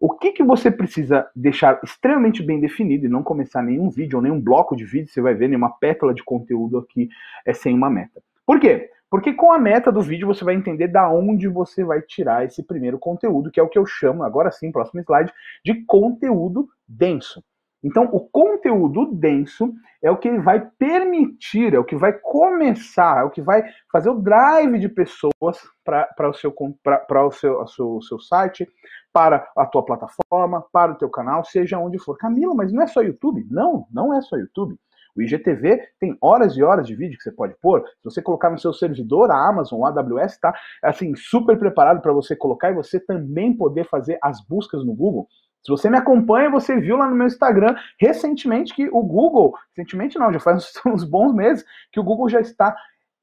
O 0.00 0.10
que, 0.10 0.32
que 0.32 0.42
você 0.42 0.70
precisa 0.70 1.26
deixar 1.34 1.80
extremamente 1.82 2.42
bem 2.42 2.60
definido 2.60 3.06
e 3.06 3.08
não 3.08 3.22
começar 3.22 3.62
nenhum 3.62 3.88
vídeo 3.88 4.16
ou 4.16 4.22
nenhum 4.22 4.40
bloco 4.40 4.76
de 4.76 4.84
vídeo, 4.84 5.08
você 5.08 5.20
vai 5.20 5.34
ver 5.34 5.48
nenhuma 5.48 5.70
pétala 5.78 6.12
de 6.12 6.22
conteúdo 6.22 6.76
aqui 6.76 7.08
é 7.46 7.54
sem 7.54 7.72
uma 7.72 7.88
meta. 7.88 8.20
Por 8.44 8.60
quê? 8.60 8.90
Porque 9.10 9.32
com 9.32 9.52
a 9.52 9.58
meta 9.58 9.92
do 9.92 10.00
vídeo 10.00 10.26
você 10.26 10.44
vai 10.44 10.54
entender 10.54 10.88
da 10.88 11.08
onde 11.08 11.46
você 11.48 11.84
vai 11.84 12.02
tirar 12.02 12.44
esse 12.44 12.62
primeiro 12.62 12.98
conteúdo, 12.98 13.50
que 13.50 13.60
é 13.60 13.62
o 13.62 13.68
que 13.68 13.78
eu 13.78 13.86
chamo, 13.86 14.24
agora 14.24 14.50
sim, 14.50 14.72
próximo 14.72 15.00
slide, 15.00 15.32
de 15.64 15.84
conteúdo 15.84 16.68
denso. 16.86 17.42
Então, 17.84 18.08
o 18.12 18.20
conteúdo 18.20 19.14
denso 19.14 19.70
é 20.02 20.10
o 20.10 20.16
que 20.16 20.38
vai 20.38 20.58
permitir, 20.78 21.74
é 21.74 21.78
o 21.78 21.84
que 21.84 21.94
vai 21.94 22.14
começar, 22.14 23.20
é 23.20 23.24
o 23.24 23.30
que 23.30 23.42
vai 23.42 23.62
fazer 23.92 24.08
o 24.08 24.20
drive 24.20 24.78
de 24.78 24.88
pessoas 24.88 25.58
para 25.84 26.30
o, 26.30 26.32
seu, 26.32 26.50
pra, 26.82 27.26
o, 27.26 27.30
seu, 27.30 27.66
seu, 27.66 28.00
seu 28.00 28.18
site, 28.18 28.66
para 29.12 29.46
a 29.54 29.66
tua 29.66 29.84
plataforma, 29.84 30.64
para 30.72 30.92
o 30.92 30.94
teu 30.94 31.10
canal, 31.10 31.44
seja 31.44 31.78
onde 31.78 31.98
for. 31.98 32.16
Camila, 32.16 32.54
mas 32.54 32.72
não 32.72 32.82
é 32.82 32.86
só 32.86 33.02
YouTube? 33.02 33.46
Não, 33.50 33.86
não 33.92 34.14
é 34.14 34.22
só 34.22 34.36
YouTube. 34.36 34.78
O 35.16 35.22
IGTV 35.22 35.80
tem 36.00 36.16
horas 36.20 36.56
e 36.56 36.62
horas 36.62 36.86
de 36.86 36.94
vídeo 36.94 37.16
que 37.16 37.22
você 37.22 37.32
pode 37.32 37.54
pôr. 37.60 37.84
Se 37.86 38.04
você 38.04 38.20
colocar 38.20 38.50
no 38.50 38.58
seu 38.58 38.72
servidor, 38.72 39.30
a 39.30 39.48
Amazon, 39.48 39.80
o 39.80 39.86
AWS 39.86 40.32
está 40.32 40.54
assim 40.82 41.14
super 41.14 41.58
preparado 41.58 42.00
para 42.00 42.12
você 42.12 42.34
colocar 42.34 42.70
e 42.70 42.74
você 42.74 42.98
também 42.98 43.56
poder 43.56 43.88
fazer 43.88 44.18
as 44.22 44.44
buscas 44.46 44.84
no 44.84 44.94
Google. 44.94 45.28
Se 45.62 45.70
você 45.70 45.88
me 45.88 45.96
acompanha, 45.96 46.50
você 46.50 46.78
viu 46.78 46.96
lá 46.96 47.08
no 47.08 47.16
meu 47.16 47.26
Instagram 47.26 47.74
recentemente 47.98 48.74
que 48.74 48.86
o 48.92 49.02
Google, 49.02 49.54
recentemente 49.74 50.18
não, 50.18 50.32
já 50.32 50.40
faz 50.40 50.72
uns 50.86 51.04
bons 51.08 51.32
meses, 51.32 51.64
que 51.90 51.98
o 51.98 52.04
Google 52.04 52.28
já 52.28 52.40
está 52.40 52.76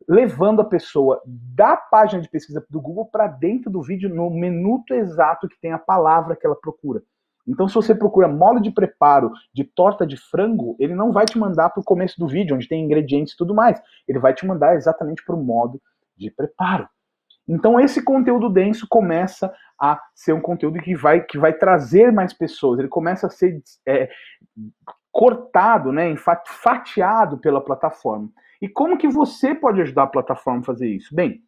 levando 0.07 0.61
a 0.61 0.65
pessoa 0.65 1.21
da 1.25 1.77
página 1.77 2.21
de 2.21 2.29
pesquisa 2.29 2.65
do 2.69 2.81
Google 2.81 3.05
para 3.05 3.27
dentro 3.27 3.69
do 3.69 3.81
vídeo 3.83 4.09
no 4.09 4.29
minuto 4.29 4.93
exato 4.93 5.47
que 5.47 5.59
tem 5.61 5.71
a 5.71 5.77
palavra 5.77 6.35
que 6.35 6.45
ela 6.45 6.55
procura. 6.55 7.03
Então, 7.47 7.67
se 7.67 7.73
você 7.73 7.95
procura 7.95 8.27
mole 8.27 8.61
de 8.61 8.71
preparo 8.71 9.31
de 9.53 9.63
torta 9.63 10.05
de 10.05 10.17
frango, 10.17 10.75
ele 10.79 10.95
não 10.95 11.11
vai 11.11 11.25
te 11.25 11.37
mandar 11.37 11.69
para 11.69 11.81
o 11.81 11.85
começo 11.85 12.19
do 12.19 12.27
vídeo, 12.27 12.55
onde 12.55 12.67
tem 12.67 12.83
ingredientes 12.83 13.33
e 13.33 13.37
tudo 13.37 13.53
mais. 13.53 13.81
Ele 14.07 14.19
vai 14.19 14.33
te 14.33 14.45
mandar 14.45 14.75
exatamente 14.75 15.23
para 15.23 15.35
o 15.35 15.43
modo 15.43 15.81
de 16.15 16.29
preparo. 16.29 16.87
Então, 17.47 17.79
esse 17.79 18.03
conteúdo 18.03 18.49
denso 18.49 18.87
começa 18.87 19.53
a 19.79 19.99
ser 20.13 20.33
um 20.33 20.41
conteúdo 20.41 20.79
que 20.79 20.95
vai, 20.95 21.21
que 21.21 21.37
vai 21.37 21.53
trazer 21.53 22.11
mais 22.11 22.31
pessoas. 22.31 22.79
Ele 22.79 22.87
começa 22.87 23.27
a 23.27 23.29
ser 23.29 23.61
é, 23.85 24.09
cortado, 25.11 25.91
né, 25.91 26.15
fatiado 26.45 27.37
pela 27.39 27.59
plataforma. 27.59 28.29
E 28.61 28.69
como 28.69 28.97
que 28.97 29.07
você 29.07 29.55
pode 29.55 29.81
ajudar 29.81 30.03
a 30.03 30.07
plataforma 30.07 30.61
a 30.61 30.63
fazer 30.63 30.87
isso? 30.87 31.13
Bem, 31.13 31.41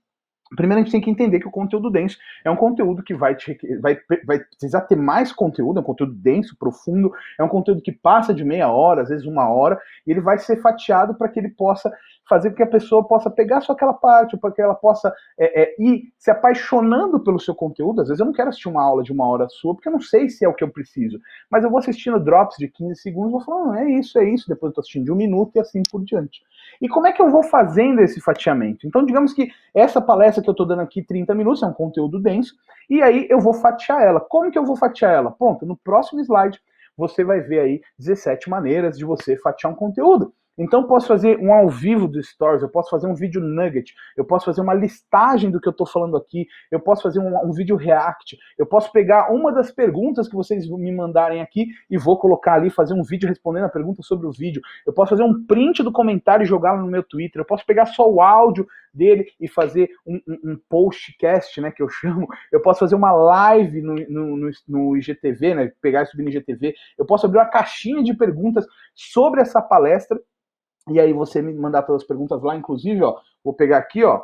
Primeiro, 0.55 0.81
a 0.81 0.83
gente 0.83 0.91
tem 0.91 1.01
que 1.01 1.09
entender 1.09 1.39
que 1.39 1.47
o 1.47 1.51
conteúdo 1.51 1.89
denso 1.89 2.17
é 2.43 2.51
um 2.51 2.55
conteúdo 2.55 3.03
que 3.03 3.13
vai, 3.13 3.35
te, 3.35 3.57
vai, 3.81 3.97
vai 4.25 4.39
precisar 4.39 4.81
ter 4.81 4.95
mais 4.95 5.31
conteúdo, 5.31 5.79
é 5.79 5.81
um 5.81 5.85
conteúdo 5.85 6.13
denso, 6.13 6.55
profundo, 6.57 7.11
é 7.39 7.43
um 7.43 7.49
conteúdo 7.49 7.81
que 7.81 7.91
passa 7.91 8.33
de 8.33 8.43
meia 8.43 8.69
hora, 8.69 9.01
às 9.01 9.09
vezes 9.09 9.25
uma 9.25 9.49
hora, 9.49 9.79
e 10.05 10.11
ele 10.11 10.21
vai 10.21 10.37
ser 10.37 10.61
fatiado 10.61 11.15
para 11.15 11.29
que 11.29 11.39
ele 11.39 11.49
possa 11.49 11.91
fazer 12.27 12.51
com 12.51 12.57
que 12.57 12.63
a 12.63 12.67
pessoa 12.67 13.03
possa 13.05 13.29
pegar 13.29 13.61
só 13.61 13.73
aquela 13.73 13.93
parte, 13.93 14.37
para 14.37 14.51
que 14.51 14.61
ela 14.61 14.75
possa 14.75 15.13
é, 15.37 15.63
é, 15.63 15.75
ir 15.79 16.13
se 16.17 16.31
apaixonando 16.31 17.19
pelo 17.19 17.39
seu 17.39 17.53
conteúdo. 17.53 18.01
Às 18.01 18.07
vezes 18.07 18.19
eu 18.19 18.25
não 18.25 18.33
quero 18.33 18.49
assistir 18.49 18.69
uma 18.69 18.83
aula 18.83 19.03
de 19.03 19.11
uma 19.11 19.27
hora 19.27 19.47
sua, 19.49 19.73
porque 19.73 19.87
eu 19.87 19.93
não 19.93 20.01
sei 20.01 20.29
se 20.29 20.45
é 20.45 20.47
o 20.47 20.53
que 20.53 20.63
eu 20.63 20.69
preciso, 20.69 21.19
mas 21.49 21.63
eu 21.63 21.69
vou 21.69 21.79
assistindo 21.79 22.19
drops 22.19 22.57
de 22.57 22.67
15 22.67 23.01
segundos, 23.01 23.31
vou 23.31 23.41
falando, 23.41 23.75
é 23.75 23.91
isso, 23.91 24.17
é 24.17 24.29
isso, 24.29 24.47
depois 24.47 24.69
eu 24.69 24.69
estou 24.69 24.81
assistindo 24.81 25.05
de 25.05 25.11
um 25.11 25.15
minuto 25.15 25.55
e 25.55 25.59
assim 25.59 25.81
por 25.91 26.03
diante. 26.03 26.41
E 26.81 26.87
como 26.87 27.07
é 27.07 27.11
que 27.11 27.21
eu 27.21 27.29
vou 27.29 27.43
fazendo 27.43 28.01
esse 28.01 28.19
fatiamento? 28.21 28.87
Então, 28.87 29.05
digamos 29.05 29.33
que 29.33 29.49
essa 29.73 30.01
palestra 30.01 30.41
que 30.41 30.49
eu 30.49 30.53
estou 30.53 30.65
dando 30.65 30.81
aqui, 30.81 31.03
30 31.03 31.33
minutos, 31.35 31.63
é 31.63 31.67
um 31.67 31.73
conteúdo 31.73 32.19
denso, 32.19 32.55
e 32.89 33.01
aí 33.01 33.27
eu 33.29 33.39
vou 33.39 33.53
fatiar 33.53 34.01
ela. 34.01 34.19
Como 34.19 34.51
que 34.51 34.57
eu 34.57 34.65
vou 34.65 34.75
fatiar 34.75 35.13
ela? 35.13 35.31
Pronto, 35.31 35.65
no 35.65 35.77
próximo 35.77 36.21
slide 36.21 36.59
você 36.95 37.23
vai 37.23 37.41
ver 37.41 37.59
aí 37.59 37.81
17 37.97 38.49
maneiras 38.49 38.97
de 38.97 39.05
você 39.05 39.35
fatiar 39.37 39.73
um 39.73 39.75
conteúdo. 39.75 40.33
Então 40.57 40.85
posso 40.85 41.07
fazer 41.07 41.39
um 41.39 41.51
ao 41.51 41.67
vivo 41.67 42.07
do 42.07 42.21
Stories, 42.21 42.61
eu 42.61 42.69
posso 42.69 42.89
fazer 42.89 43.07
um 43.07 43.15
vídeo 43.15 43.41
nugget, 43.41 43.93
eu 44.15 44.23
posso 44.23 44.45
fazer 44.45 44.61
uma 44.61 44.73
listagem 44.73 45.49
do 45.49 45.59
que 45.59 45.67
eu 45.67 45.71
estou 45.71 45.87
falando 45.87 46.15
aqui, 46.15 46.45
eu 46.71 46.79
posso 46.79 47.01
fazer 47.01 47.19
um, 47.19 47.47
um, 47.47 47.51
vídeo 47.51 47.75
react, 47.75 48.37
eu 48.57 48.65
posso 48.65 48.91
pegar 48.91 49.31
uma 49.31 49.51
das 49.51 49.71
perguntas 49.71 50.27
que 50.27 50.35
vocês 50.35 50.69
me 50.69 50.91
mandarem 50.91 51.41
aqui 51.41 51.67
e 51.89 51.97
vou 51.97 52.19
colocar 52.19 52.53
ali, 52.53 52.69
fazer 52.69 52.93
um 52.93 53.03
vídeo 53.03 53.27
respondendo 53.27 53.65
a 53.65 53.69
pergunta 53.69 54.03
sobre 54.03 54.27
o 54.27 54.31
vídeo. 54.31 54.61
Eu 54.85 54.93
posso 54.93 55.09
fazer 55.09 55.23
um 55.23 55.45
print 55.45 55.81
do 55.81 55.91
comentário 55.91 56.43
e 56.43 56.47
jogar 56.47 56.77
no 56.77 56.87
meu 56.87 57.03
Twitter, 57.03 57.41
eu 57.41 57.45
posso 57.45 57.65
pegar 57.65 57.87
só 57.87 58.09
o 58.09 58.21
áudio 58.21 58.67
dele 58.93 59.25
e 59.39 59.47
fazer 59.47 59.89
um, 60.05 60.19
um, 60.27 60.51
um 60.51 60.61
postcast, 60.69 61.59
né, 61.59 61.71
que 61.71 61.81
eu 61.81 61.89
chamo. 61.89 62.27
Eu 62.51 62.61
posso 62.61 62.79
fazer 62.79 62.95
uma 62.95 63.11
live 63.11 63.81
no, 63.81 63.95
no, 63.95 64.51
no, 64.67 64.97
IGTV, 64.97 65.55
né, 65.55 65.71
pegar 65.81 66.03
e 66.03 66.05
subir 66.05 66.23
no 66.23 66.29
IGTV. 66.29 66.75
Eu 66.97 67.05
posso 67.05 67.25
abrir 67.25 67.39
uma 67.39 67.49
caixinha 67.49 68.03
de 68.03 68.13
perguntas 68.13 68.65
sobre 68.93 69.41
essa 69.41 69.61
palestra 69.61 70.19
e 70.89 70.99
aí 70.99 71.13
você 71.13 71.41
me 71.41 71.53
mandar 71.53 71.83
todas 71.83 72.01
as 72.01 72.07
perguntas 72.07 72.41
lá, 72.41 72.55
inclusive, 72.55 73.01
ó, 73.03 73.17
vou 73.43 73.53
pegar 73.53 73.77
aqui, 73.77 74.03
ó. 74.03 74.21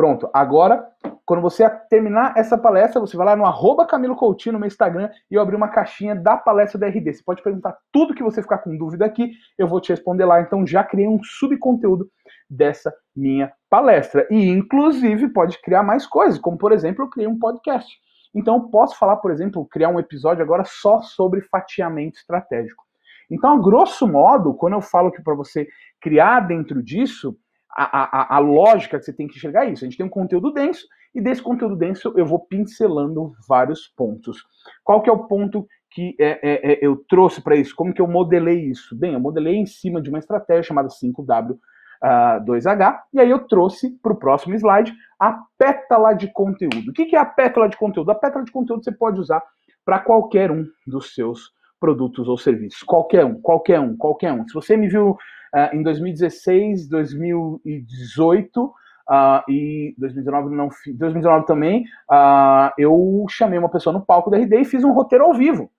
Pronto. 0.00 0.30
Agora, 0.32 0.88
quando 1.26 1.42
você 1.42 1.68
terminar 1.90 2.32
essa 2.34 2.56
palestra, 2.56 2.98
você 2.98 3.18
vai 3.18 3.26
lá 3.26 3.36
no 3.36 3.44
arroba 3.44 3.84
Camilo 3.84 4.16
Coutinho 4.16 4.54
no 4.54 4.58
meu 4.58 4.66
Instagram 4.66 5.10
e 5.30 5.34
eu 5.34 5.42
abri 5.42 5.54
uma 5.54 5.68
caixinha 5.68 6.14
da 6.14 6.38
palestra 6.38 6.80
da 6.80 6.86
RD. 6.86 7.12
Você 7.12 7.22
pode 7.22 7.42
perguntar 7.42 7.76
tudo 7.92 8.14
que 8.14 8.22
você 8.22 8.40
ficar 8.40 8.56
com 8.60 8.74
dúvida 8.74 9.04
aqui, 9.04 9.32
eu 9.58 9.68
vou 9.68 9.78
te 9.78 9.90
responder 9.90 10.24
lá. 10.24 10.40
Então 10.40 10.66
já 10.66 10.82
criei 10.82 11.06
um 11.06 11.22
subconteúdo 11.22 12.08
dessa 12.48 12.90
minha 13.14 13.52
palestra. 13.68 14.26
E 14.30 14.48
inclusive 14.48 15.28
pode 15.34 15.60
criar 15.60 15.82
mais 15.82 16.06
coisas, 16.06 16.40
como 16.40 16.56
por 16.56 16.72
exemplo, 16.72 17.04
eu 17.04 17.10
criei 17.10 17.28
um 17.28 17.38
podcast. 17.38 17.94
Então 18.34 18.54
eu 18.54 18.62
posso 18.70 18.98
falar, 18.98 19.16
por 19.16 19.30
exemplo, 19.30 19.68
criar 19.70 19.90
um 19.90 20.00
episódio 20.00 20.42
agora 20.42 20.64
só 20.64 21.02
sobre 21.02 21.42
fatiamento 21.42 22.16
estratégico. 22.16 22.82
Então, 23.30 23.52
a 23.52 23.60
grosso 23.60 24.08
modo, 24.08 24.54
quando 24.54 24.72
eu 24.72 24.80
falo 24.80 25.12
que 25.12 25.22
para 25.22 25.34
você 25.34 25.68
criar 26.00 26.40
dentro 26.40 26.82
disso, 26.82 27.36
a, 27.76 28.34
a, 28.34 28.36
a, 28.36 28.38
lógica 28.38 28.98
que 28.98 29.04
você 29.04 29.12
tem 29.12 29.26
que 29.26 29.36
enxergar 29.36 29.66
é 29.66 29.70
isso. 29.70 29.84
A 29.84 29.88
gente 29.88 29.96
tem 29.96 30.06
um 30.06 30.10
conteúdo 30.10 30.52
denso, 30.52 30.86
e 31.14 31.20
desse 31.20 31.42
conteúdo 31.42 31.76
denso 31.76 32.12
eu 32.16 32.26
vou 32.26 32.40
pincelando 32.40 33.32
vários 33.48 33.88
pontos. 33.96 34.44
Qual 34.84 35.02
que 35.02 35.10
é 35.10 35.12
o 35.12 35.26
ponto 35.26 35.66
que 35.90 36.14
é, 36.20 36.38
é, 36.42 36.72
é, 36.72 36.78
eu 36.82 36.96
trouxe 37.08 37.40
para 37.42 37.56
isso? 37.56 37.74
Como 37.74 37.92
que 37.92 38.00
eu 38.00 38.06
modelei 38.06 38.60
isso? 38.60 38.96
Bem, 38.96 39.14
eu 39.14 39.20
modelei 39.20 39.56
em 39.56 39.66
cima 39.66 40.00
de 40.00 40.08
uma 40.08 40.18
estratégia 40.18 40.62
chamada 40.62 40.88
5W. 40.88 41.58
Uh, 42.02 42.42
2H, 42.46 42.98
e 43.12 43.20
aí 43.20 43.28
eu 43.28 43.46
trouxe 43.46 43.90
para 44.02 44.14
o 44.14 44.16
próximo 44.16 44.54
slide 44.54 44.90
a 45.20 45.38
pétala 45.58 46.14
de 46.14 46.32
conteúdo. 46.32 46.88
O 46.88 46.92
que, 46.94 47.04
que 47.04 47.14
é 47.14 47.18
a 47.18 47.26
pétala 47.26 47.68
de 47.68 47.76
conteúdo? 47.76 48.10
A 48.10 48.14
pétala 48.14 48.42
de 48.42 48.50
conteúdo 48.50 48.82
você 48.82 48.90
pode 48.90 49.20
usar 49.20 49.42
para 49.84 49.98
qualquer 49.98 50.50
um 50.50 50.64
dos 50.86 51.14
seus 51.14 51.52
produtos 51.80 52.28
ou 52.28 52.36
serviços. 52.36 52.82
Qualquer 52.82 53.24
um, 53.24 53.40
qualquer 53.40 53.80
um, 53.80 53.96
qualquer 53.96 54.32
um. 54.32 54.46
Se 54.46 54.54
você 54.54 54.76
me 54.76 54.88
viu 54.88 55.12
uh, 55.12 55.74
em 55.74 55.82
2016, 55.82 56.88
2018 56.88 58.62
uh, 58.64 58.72
e 59.48 59.94
2019 59.98 60.54
não 60.54 60.68
2019 60.94 61.46
também, 61.46 61.84
uh, 62.10 62.70
eu 62.78 63.24
chamei 63.28 63.58
uma 63.58 63.70
pessoa 63.70 63.92
no 63.92 64.04
palco 64.04 64.30
da 64.30 64.36
RD 64.36 64.60
e 64.60 64.64
fiz 64.64 64.84
um 64.84 64.92
roteiro 64.92 65.24
ao 65.24 65.34
vivo. 65.34 65.70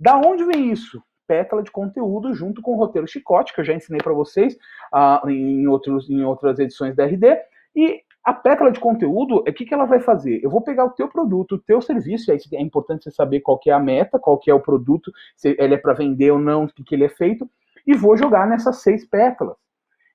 Da 0.00 0.16
onde 0.16 0.44
vem 0.44 0.72
isso? 0.72 1.00
Pétala 1.26 1.62
de 1.62 1.70
conteúdo 1.70 2.34
junto 2.34 2.60
com 2.60 2.72
o 2.72 2.76
roteiro 2.76 3.06
chicote 3.06 3.54
que 3.54 3.60
eu 3.60 3.64
já 3.64 3.74
ensinei 3.74 4.00
para 4.02 4.12
vocês 4.12 4.56
uh, 4.92 5.28
em, 5.28 5.66
outros, 5.68 6.08
em 6.10 6.24
outras 6.24 6.58
edições 6.58 6.96
da 6.96 7.04
RD. 7.04 7.36
E 7.76 8.02
a 8.24 8.32
pétala 8.32 8.72
de 8.72 8.80
conteúdo, 8.80 9.36
o 9.36 9.52
que, 9.52 9.66
que 9.66 9.74
ela 9.74 9.84
vai 9.84 10.00
fazer? 10.00 10.42
Eu 10.42 10.48
vou 10.48 10.62
pegar 10.62 10.86
o 10.86 10.90
teu 10.90 11.08
produto, 11.08 11.56
o 11.56 11.58
teu 11.58 11.82
serviço, 11.82 12.32
aí 12.32 12.38
é 12.54 12.62
importante 12.62 13.04
você 13.04 13.10
saber 13.10 13.40
qual 13.40 13.58
que 13.58 13.68
é 13.68 13.72
a 13.74 13.78
meta, 13.78 14.18
qual 14.18 14.38
que 14.38 14.50
é 14.50 14.54
o 14.54 14.60
produto, 14.60 15.12
se 15.36 15.54
ele 15.58 15.74
é 15.74 15.78
para 15.78 15.92
vender 15.92 16.30
ou 16.30 16.38
não, 16.38 16.64
o 16.64 16.68
que, 16.68 16.82
que 16.82 16.94
ele 16.94 17.04
é 17.04 17.08
feito, 17.08 17.48
e 17.86 17.94
vou 17.94 18.16
jogar 18.16 18.46
nessas 18.46 18.78
seis 18.78 19.06
pétalas. 19.06 19.56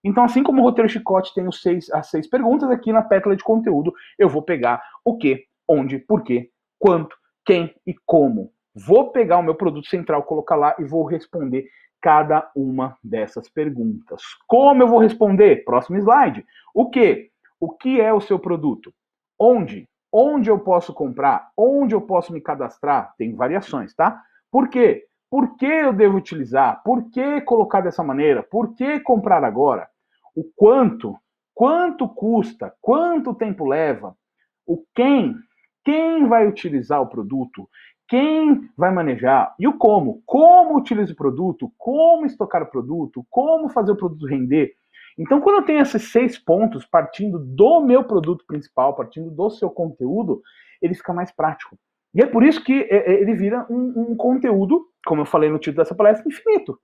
Então, 0.04 0.24
assim 0.24 0.42
como 0.42 0.62
o 0.62 0.64
roteiro 0.64 0.90
chicote 0.90 1.34
tem 1.36 1.48
os 1.48 1.62
seis, 1.62 1.90
as 1.92 2.10
seis 2.10 2.28
perguntas, 2.28 2.72
aqui 2.72 2.92
na 2.92 3.04
pétala 3.04 3.36
de 3.36 3.44
conteúdo 3.44 3.94
eu 4.18 4.28
vou 4.28 4.42
pegar 4.42 4.82
o 5.06 5.18
que, 5.18 5.46
onde, 5.68 6.00
porquê, 6.00 6.50
quanto, 6.80 7.16
quem 7.46 7.76
e 7.86 7.94
como. 8.06 8.52
Vou 8.74 9.12
pegar 9.12 9.38
o 9.38 9.44
meu 9.44 9.56
produto 9.56 9.88
central, 9.88 10.24
colocar 10.24 10.56
lá 10.56 10.76
e 10.80 10.84
vou 10.84 11.04
responder 11.04 11.68
cada 12.02 12.50
uma 12.56 12.98
dessas 13.04 13.50
perguntas. 13.50 14.22
Como 14.48 14.82
eu 14.82 14.88
vou 14.88 15.00
responder? 15.00 15.64
Próximo 15.66 15.98
slide. 15.98 16.46
O 16.74 16.90
que? 16.90 17.30
O 17.60 17.70
que 17.70 18.00
é 18.00 18.14
o 18.14 18.22
seu 18.22 18.40
produto? 18.40 18.94
Onde? 19.38 19.88
Onde 20.12 20.50
eu 20.50 20.60
posso 20.60 20.94
comprar? 20.94 21.52
Onde 21.58 21.94
eu 21.94 22.02
posso 22.02 22.34
me 22.34 22.42
cadastrar? 22.42 23.14
Tem 23.18 23.36
variações, 23.36 23.94
tá? 23.94 24.22
Por 24.52 24.70
quê? 24.70 25.06
Por 25.30 25.56
que 25.58 25.66
eu 25.66 25.94
devo 25.94 26.18
utilizar? 26.18 26.82
Por 26.84 27.10
que 27.12 27.42
colocar 27.42 27.82
dessa 27.82 28.04
maneira? 28.04 28.42
Por 28.42 28.74
que 28.74 29.00
comprar 29.02 29.44
agora? 29.44 29.88
O 30.36 30.44
quanto? 30.56 31.16
Quanto 31.54 32.08
custa? 32.08 32.74
Quanto 32.82 33.36
tempo 33.36 33.68
leva? 33.68 34.16
O 34.66 34.84
quem? 34.96 35.36
Quem 35.84 36.28
vai 36.28 36.48
utilizar 36.48 37.02
o 37.02 37.08
produto? 37.08 37.70
Quem 38.08 38.68
vai 38.76 38.92
manejar? 38.92 39.54
E 39.60 39.68
o 39.68 39.78
como? 39.78 40.24
Como 40.26 40.78
utiliza 40.78 41.14
o 41.14 41.16
produto? 41.16 41.72
Como 41.78 42.26
estocar 42.26 42.64
o 42.64 42.72
produto? 42.72 43.24
Como 43.30 43.70
fazer 43.70 43.92
o 43.92 43.98
produto 43.98 44.26
render? 44.26 44.74
Então, 45.20 45.42
quando 45.42 45.58
eu 45.58 45.66
tenho 45.66 45.82
esses 45.82 46.14
seis 46.14 46.40
pontos 46.40 46.86
partindo 46.86 47.38
do 47.38 47.82
meu 47.82 48.06
produto 48.06 48.46
principal, 48.48 48.96
partindo 48.96 49.30
do 49.30 49.50
seu 49.50 49.70
conteúdo, 49.70 50.42
ele 50.82 50.96
fica 50.96 51.12
mais 51.12 51.30
prático. 51.30 51.78
E 52.14 52.22
é 52.22 52.26
por 52.26 52.42
isso 52.42 52.64
que 52.64 52.84
é, 52.84 53.12
é, 53.12 53.22
ele 53.22 53.36
vira 53.36 53.68
um, 53.70 54.12
um 54.12 54.16
conteúdo, 54.16 54.88
como 55.06 55.22
eu 55.22 55.26
falei 55.26 55.50
no 55.50 55.60
título 55.60 55.84
dessa 55.84 55.94
palestra, 55.94 56.26
infinito. 56.26 56.80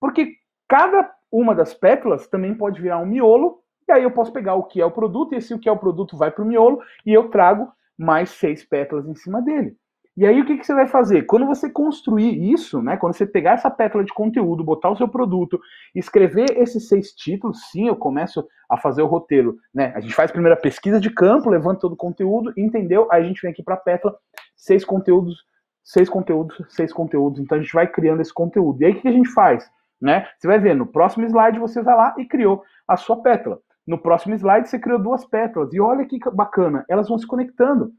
Porque 0.00 0.32
cada 0.66 1.14
uma 1.30 1.54
das 1.54 1.74
pétalas 1.74 2.26
também 2.26 2.54
pode 2.54 2.80
virar 2.80 2.98
um 2.98 3.06
miolo, 3.06 3.60
e 3.86 3.92
aí 3.92 4.02
eu 4.02 4.10
posso 4.10 4.32
pegar 4.32 4.54
o 4.54 4.64
que 4.64 4.80
é 4.80 4.86
o 4.86 4.90
produto, 4.90 5.34
e 5.34 5.36
esse 5.36 5.52
o 5.52 5.58
que 5.58 5.68
é 5.68 5.72
o 5.72 5.78
produto 5.78 6.16
vai 6.16 6.30
para 6.30 6.42
o 6.42 6.46
miolo, 6.46 6.80
e 7.04 7.12
eu 7.12 7.28
trago 7.28 7.70
mais 7.98 8.30
seis 8.30 8.64
pétalas 8.64 9.06
em 9.06 9.14
cima 9.14 9.42
dele. 9.42 9.76
E 10.16 10.24
aí 10.24 10.40
o 10.40 10.46
que, 10.46 10.56
que, 10.56 10.64
você 10.64 10.72
vai 10.72 10.86
fazer? 10.86 11.24
Quando 11.24 11.44
você 11.44 11.68
construir 11.68 12.52
isso, 12.52 12.80
né? 12.80 12.96
Quando 12.96 13.14
você 13.14 13.26
pegar 13.26 13.54
essa 13.54 13.68
pétala 13.68 14.04
de 14.04 14.12
conteúdo, 14.12 14.62
botar 14.62 14.90
o 14.90 14.96
seu 14.96 15.08
produto, 15.08 15.60
escrever 15.92 16.56
esses 16.56 16.86
seis 16.86 17.12
títulos, 17.12 17.68
sim, 17.70 17.88
eu 17.88 17.96
começo 17.96 18.46
a 18.70 18.76
fazer 18.76 19.02
o 19.02 19.06
roteiro, 19.06 19.56
né? 19.74 19.92
A 19.96 20.00
gente 20.00 20.14
faz 20.14 20.30
primeiro 20.30 20.56
a 20.56 20.60
pesquisa 20.60 21.00
de 21.00 21.10
campo, 21.10 21.50
levanta 21.50 21.80
todo 21.80 21.94
o 21.94 21.96
conteúdo, 21.96 22.52
entendeu? 22.56 23.08
Aí 23.10 23.24
a 23.24 23.26
gente 23.26 23.42
vem 23.42 23.50
aqui 23.50 23.62
para 23.62 23.74
a 23.74 23.78
pétala, 23.78 24.16
seis 24.56 24.84
conteúdos, 24.84 25.44
seis 25.82 26.08
conteúdos, 26.08 26.56
seis 26.68 26.92
conteúdos. 26.92 27.40
Então 27.40 27.58
a 27.58 27.60
gente 27.60 27.74
vai 27.74 27.88
criando 27.88 28.22
esse 28.22 28.32
conteúdo. 28.32 28.80
E 28.82 28.86
aí 28.86 28.92
o 28.92 29.00
que 29.00 29.08
a 29.08 29.12
gente 29.12 29.28
faz? 29.30 29.68
Né? 30.00 30.28
Você 30.38 30.46
vai 30.46 30.60
ver, 30.60 30.76
no 30.76 30.86
próximo 30.86 31.26
slide 31.26 31.58
você 31.58 31.82
vai 31.82 31.96
lá 31.96 32.14
e 32.18 32.24
criou 32.24 32.62
a 32.86 32.96
sua 32.96 33.20
pétala. 33.20 33.58
No 33.86 33.98
próximo 33.98 34.34
slide 34.34 34.68
você 34.68 34.78
criou 34.78 34.98
duas 34.98 35.24
pétalas. 35.24 35.72
E 35.74 35.80
olha 35.80 36.06
que 36.06 36.18
bacana, 36.32 36.84
elas 36.88 37.08
vão 37.08 37.18
se 37.18 37.26
conectando. 37.26 37.92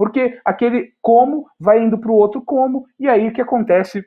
Porque 0.00 0.40
aquele 0.46 0.94
como 1.02 1.46
vai 1.60 1.82
indo 1.84 1.98
para 1.98 2.10
o 2.10 2.14
outro 2.14 2.40
como, 2.42 2.86
e 2.98 3.06
aí 3.06 3.28
o 3.28 3.32
que 3.34 3.42
acontece? 3.42 4.02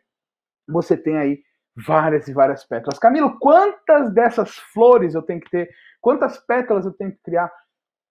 Você 0.68 0.98
tem 0.98 1.16
aí 1.20 1.40
várias 1.76 2.28
e 2.28 2.34
várias 2.34 2.66
pétalas. 2.66 2.98
Camilo, 2.98 3.38
quantas 3.38 4.12
dessas 4.12 4.58
flores 4.74 5.14
eu 5.14 5.22
tenho 5.22 5.40
que 5.40 5.52
ter? 5.52 5.70
Quantas 6.02 6.40
pétalas 6.48 6.88
eu 6.88 6.94
tenho 6.94 7.12
que 7.12 7.22
criar? 7.22 7.52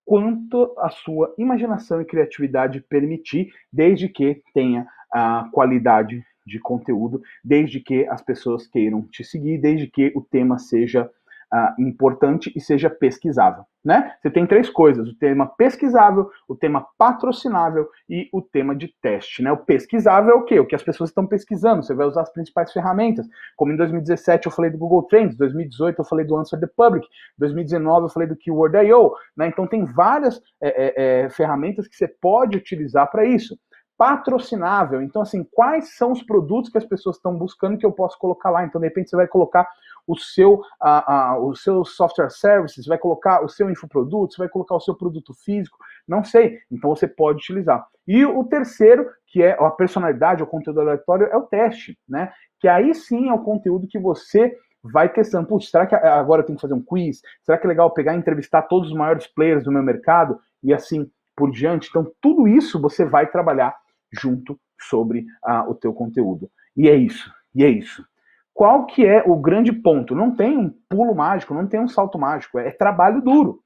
Quanto 0.04 0.76
a 0.78 0.90
sua 0.90 1.34
imaginação 1.36 2.00
e 2.00 2.04
criatividade 2.04 2.80
permitir, 2.88 3.52
desde 3.72 4.08
que 4.08 4.40
tenha 4.54 4.86
a 5.12 5.48
qualidade 5.50 6.24
de 6.46 6.60
conteúdo, 6.60 7.20
desde 7.42 7.80
que 7.80 8.06
as 8.06 8.22
pessoas 8.22 8.64
queiram 8.64 9.02
te 9.08 9.24
seguir, 9.24 9.58
desde 9.58 9.88
que 9.88 10.12
o 10.14 10.20
tema 10.20 10.56
seja 10.56 11.10
uh, 11.52 11.80
importante 11.80 12.52
e 12.56 12.60
seja 12.60 12.88
pesquisável, 12.88 13.64
né? 13.84 14.14
Você 14.20 14.30
tem 14.30 14.46
três 14.46 14.70
coisas: 14.70 15.08
o 15.08 15.14
tema 15.14 15.46
pesquisável, 15.46 16.30
o 16.48 16.56
tema 16.56 16.86
patrocinável 16.96 17.88
e 18.08 18.28
o 18.32 18.40
tema 18.40 18.74
de 18.74 18.88
teste, 19.02 19.42
né? 19.42 19.52
O 19.52 19.58
pesquisável 19.58 20.32
é 20.32 20.34
o 20.34 20.44
quê? 20.44 20.58
O 20.58 20.66
que 20.66 20.74
as 20.74 20.82
pessoas 20.82 21.10
estão 21.10 21.26
pesquisando. 21.26 21.82
Você 21.82 21.94
vai 21.94 22.06
usar 22.06 22.22
as 22.22 22.32
principais 22.32 22.72
ferramentas. 22.72 23.26
Como 23.56 23.72
em 23.72 23.76
2017 23.76 24.46
eu 24.46 24.52
falei 24.52 24.70
do 24.70 24.78
Google 24.78 25.02
Trends, 25.04 25.36
2018 25.36 26.00
eu 26.00 26.04
falei 26.04 26.24
do 26.24 26.36
Answer 26.36 26.58
the 26.58 26.68
Public, 26.76 27.06
2019 27.38 28.06
eu 28.06 28.10
falei 28.10 28.28
do 28.28 28.36
Keyword.io, 28.36 29.12
né? 29.36 29.48
Então 29.48 29.66
tem 29.66 29.84
várias 29.84 30.40
é, 30.62 31.24
é, 31.24 31.30
ferramentas 31.30 31.86
que 31.86 31.96
você 31.96 32.08
pode 32.08 32.56
utilizar 32.56 33.10
para 33.10 33.24
isso 33.24 33.56
patrocinável. 34.02 35.00
Então, 35.00 35.22
assim, 35.22 35.46
quais 35.52 35.96
são 35.96 36.10
os 36.10 36.24
produtos 36.24 36.70
que 36.72 36.78
as 36.78 36.84
pessoas 36.84 37.16
estão 37.16 37.36
buscando 37.36 37.78
que 37.78 37.86
eu 37.86 37.92
posso 37.92 38.18
colocar 38.18 38.50
lá? 38.50 38.64
Então, 38.64 38.80
de 38.80 38.88
repente, 38.88 39.08
você 39.08 39.14
vai 39.14 39.28
colocar 39.28 39.68
o 40.06 40.16
seu, 40.16 40.54
uh, 40.54 41.38
uh, 41.38 41.48
o 41.48 41.54
seu 41.54 41.84
software 41.84 42.30
services, 42.30 42.86
vai 42.86 42.98
colocar 42.98 43.44
o 43.44 43.48
seu 43.48 43.70
infoproduto, 43.70 44.34
você 44.34 44.38
vai 44.38 44.48
colocar 44.48 44.74
o 44.74 44.80
seu 44.80 44.94
produto 44.94 45.32
físico, 45.34 45.78
não 46.06 46.24
sei. 46.24 46.58
Então, 46.70 46.90
você 46.90 47.06
pode 47.06 47.38
utilizar. 47.38 47.86
E 48.06 48.24
o 48.24 48.44
terceiro, 48.44 49.08
que 49.26 49.42
é 49.42 49.52
a 49.52 49.70
personalidade, 49.70 50.42
o 50.42 50.46
conteúdo 50.46 50.80
aleatório, 50.80 51.26
é 51.26 51.36
o 51.36 51.42
teste, 51.42 51.98
né? 52.08 52.32
Que 52.58 52.68
aí 52.68 52.94
sim 52.94 53.28
é 53.28 53.32
o 53.32 53.42
conteúdo 53.42 53.86
que 53.86 53.98
você 53.98 54.56
vai 54.82 55.08
testando. 55.08 55.46
Putz, 55.46 55.70
será 55.70 55.86
que 55.86 55.94
agora 55.94 56.42
eu 56.42 56.46
tenho 56.46 56.56
que 56.56 56.62
fazer 56.62 56.74
um 56.74 56.82
quiz? 56.82 57.20
Será 57.42 57.56
que 57.56 57.66
é 57.66 57.68
legal 57.68 57.92
pegar 57.92 58.14
e 58.14 58.18
entrevistar 58.18 58.62
todos 58.62 58.90
os 58.90 58.96
maiores 58.96 59.26
players 59.26 59.64
do 59.64 59.72
meu 59.72 59.82
mercado? 59.82 60.38
E 60.62 60.74
assim 60.74 61.08
por 61.36 61.50
diante. 61.50 61.88
Então, 61.88 62.10
tudo 62.20 62.46
isso 62.46 62.80
você 62.80 63.04
vai 63.04 63.26
trabalhar 63.26 63.74
junto 64.12 64.58
sobre 64.80 65.24
ah, 65.42 65.64
o 65.68 65.74
teu 65.74 65.92
conteúdo. 65.92 66.50
E 66.76 66.88
é 66.88 66.94
isso, 66.94 67.32
e 67.54 67.64
é 67.64 67.68
isso. 67.68 68.04
Qual 68.54 68.86
que 68.86 69.04
é 69.06 69.22
o 69.26 69.36
grande 69.36 69.72
ponto? 69.72 70.14
Não 70.14 70.34
tem 70.34 70.56
um 70.56 70.70
pulo 70.88 71.14
mágico, 71.14 71.54
não 71.54 71.66
tem 71.66 71.80
um 71.80 71.88
salto 71.88 72.18
mágico, 72.18 72.58
é 72.58 72.70
trabalho 72.70 73.22
duro. 73.22 73.60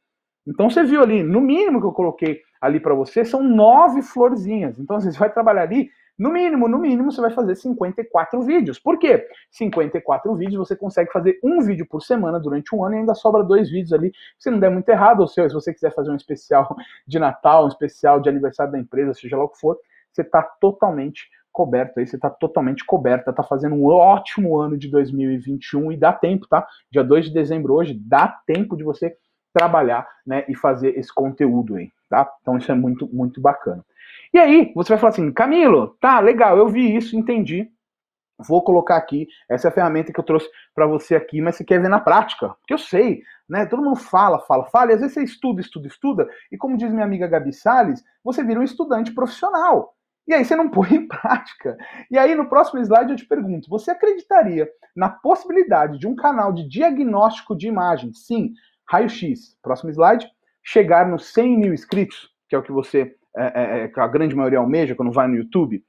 Então 0.46 0.70
você 0.70 0.84
viu 0.84 1.02
ali, 1.02 1.22
no 1.22 1.40
mínimo 1.40 1.80
que 1.80 1.86
eu 1.86 1.92
coloquei 1.92 2.40
ali 2.60 2.78
para 2.78 2.94
você, 2.94 3.24
são 3.24 3.42
nove 3.42 4.00
florzinhas. 4.00 4.78
Então 4.78 5.00
você 5.00 5.10
vai 5.18 5.30
trabalhar 5.30 5.62
ali, 5.62 5.90
no 6.18 6.30
mínimo, 6.30 6.66
no 6.66 6.78
mínimo, 6.78 7.12
você 7.12 7.20
vai 7.20 7.30
fazer 7.30 7.56
54 7.56 8.40
vídeos. 8.40 8.78
Por 8.78 8.98
quê? 8.98 9.26
54 9.50 10.34
vídeos, 10.34 10.66
você 10.66 10.74
consegue 10.74 11.12
fazer 11.12 11.38
um 11.44 11.60
vídeo 11.60 11.86
por 11.86 12.00
semana 12.00 12.40
durante 12.40 12.74
um 12.74 12.84
ano 12.84 12.94
e 12.94 12.98
ainda 12.98 13.14
sobra 13.14 13.42
dois 13.42 13.70
vídeos 13.70 13.92
ali. 13.92 14.12
Se 14.38 14.50
não 14.50 14.58
der 14.58 14.70
muito 14.70 14.88
errado, 14.88 15.20
ou 15.20 15.28
se 15.28 15.46
você 15.48 15.74
quiser 15.74 15.92
fazer 15.94 16.10
um 16.10 16.16
especial 16.16 16.74
de 17.06 17.18
Natal, 17.18 17.64
um 17.64 17.68
especial 17.68 18.18
de 18.20 18.30
aniversário 18.30 18.72
da 18.72 18.78
empresa, 18.78 19.12
seja 19.12 19.36
lá 19.36 19.44
o 19.44 19.48
que 19.48 19.58
for, 19.58 19.76
você 20.10 20.22
está 20.22 20.42
totalmente 20.42 21.28
coberto 21.56 21.98
aí, 21.98 22.06
você 22.06 22.16
está 22.16 22.28
totalmente 22.28 22.84
coberta, 22.84 23.30
está 23.30 23.42
fazendo 23.42 23.74
um 23.74 23.86
ótimo 23.86 24.58
ano 24.58 24.76
de 24.76 24.90
2021 24.90 25.90
e 25.90 25.96
dá 25.96 26.12
tempo, 26.12 26.46
tá? 26.46 26.66
Dia 26.92 27.02
2 27.02 27.26
de 27.26 27.32
dezembro 27.32 27.72
hoje, 27.72 27.94
dá 27.94 28.28
tempo 28.46 28.76
de 28.76 28.84
você 28.84 29.16
trabalhar, 29.54 30.06
né, 30.26 30.44
e 30.48 30.54
fazer 30.54 30.98
esse 30.98 31.12
conteúdo 31.12 31.76
aí, 31.76 31.90
tá? 32.10 32.30
Então 32.42 32.58
isso 32.58 32.70
é 32.70 32.74
muito, 32.74 33.08
muito 33.10 33.40
bacana. 33.40 33.82
E 34.34 34.38
aí, 34.38 34.70
você 34.74 34.90
vai 34.90 34.98
falar 34.98 35.12
assim, 35.12 35.32
Camilo, 35.32 35.96
tá, 35.98 36.20
legal, 36.20 36.58
eu 36.58 36.68
vi 36.68 36.94
isso, 36.94 37.16
entendi, 37.16 37.70
vou 38.38 38.62
colocar 38.62 38.96
aqui, 38.96 39.26
essa 39.48 39.68
é 39.68 39.70
a 39.70 39.72
ferramenta 39.72 40.12
que 40.12 40.20
eu 40.20 40.24
trouxe 40.24 40.46
para 40.74 40.86
você 40.86 41.16
aqui, 41.16 41.40
mas 41.40 41.56
você 41.56 41.64
quer 41.64 41.80
ver 41.80 41.88
na 41.88 41.98
prática, 41.98 42.50
porque 42.60 42.74
eu 42.74 42.78
sei, 42.78 43.22
né, 43.48 43.64
todo 43.64 43.82
mundo 43.82 43.96
fala, 43.96 44.38
fala, 44.40 44.66
fala, 44.66 44.90
e 44.90 44.94
às 44.94 45.00
vezes 45.00 45.14
você 45.14 45.22
estuda, 45.24 45.62
estuda, 45.62 45.88
estuda, 45.88 46.28
e 46.52 46.58
como 46.58 46.76
diz 46.76 46.90
minha 46.92 47.06
amiga 47.06 47.26
Gabi 47.26 47.54
Salles, 47.54 48.04
você 48.22 48.44
vira 48.44 48.60
um 48.60 48.64
estudante 48.64 49.14
profissional, 49.14 49.95
e 50.26 50.34
aí 50.34 50.44
você 50.44 50.56
não 50.56 50.68
põe 50.68 50.94
em 50.94 51.06
prática. 51.06 51.76
E 52.10 52.18
aí 52.18 52.34
no 52.34 52.48
próximo 52.48 52.80
slide 52.80 53.10
eu 53.10 53.16
te 53.16 53.26
pergunto: 53.26 53.68
você 53.68 53.90
acreditaria 53.90 54.68
na 54.94 55.08
possibilidade 55.08 55.98
de 55.98 56.06
um 56.06 56.16
canal 56.16 56.52
de 56.52 56.68
diagnóstico 56.68 57.56
de 57.56 57.68
imagem, 57.68 58.12
sim, 58.12 58.52
raio-x, 58.88 59.56
próximo 59.62 59.90
slide, 59.90 60.28
chegar 60.62 61.08
nos 61.08 61.32
100 61.32 61.58
mil 61.58 61.74
inscritos, 61.74 62.30
que 62.48 62.56
é 62.56 62.58
o 62.58 62.62
que 62.62 62.72
você, 62.72 63.14
é, 63.36 63.44
é, 63.44 63.84
é, 63.84 63.88
que 63.88 64.00
a 64.00 64.08
grande 64.08 64.34
maioria 64.34 64.58
almeja 64.58 64.94
quando 64.94 65.12
vai 65.12 65.28
no 65.28 65.36
YouTube? 65.36 65.84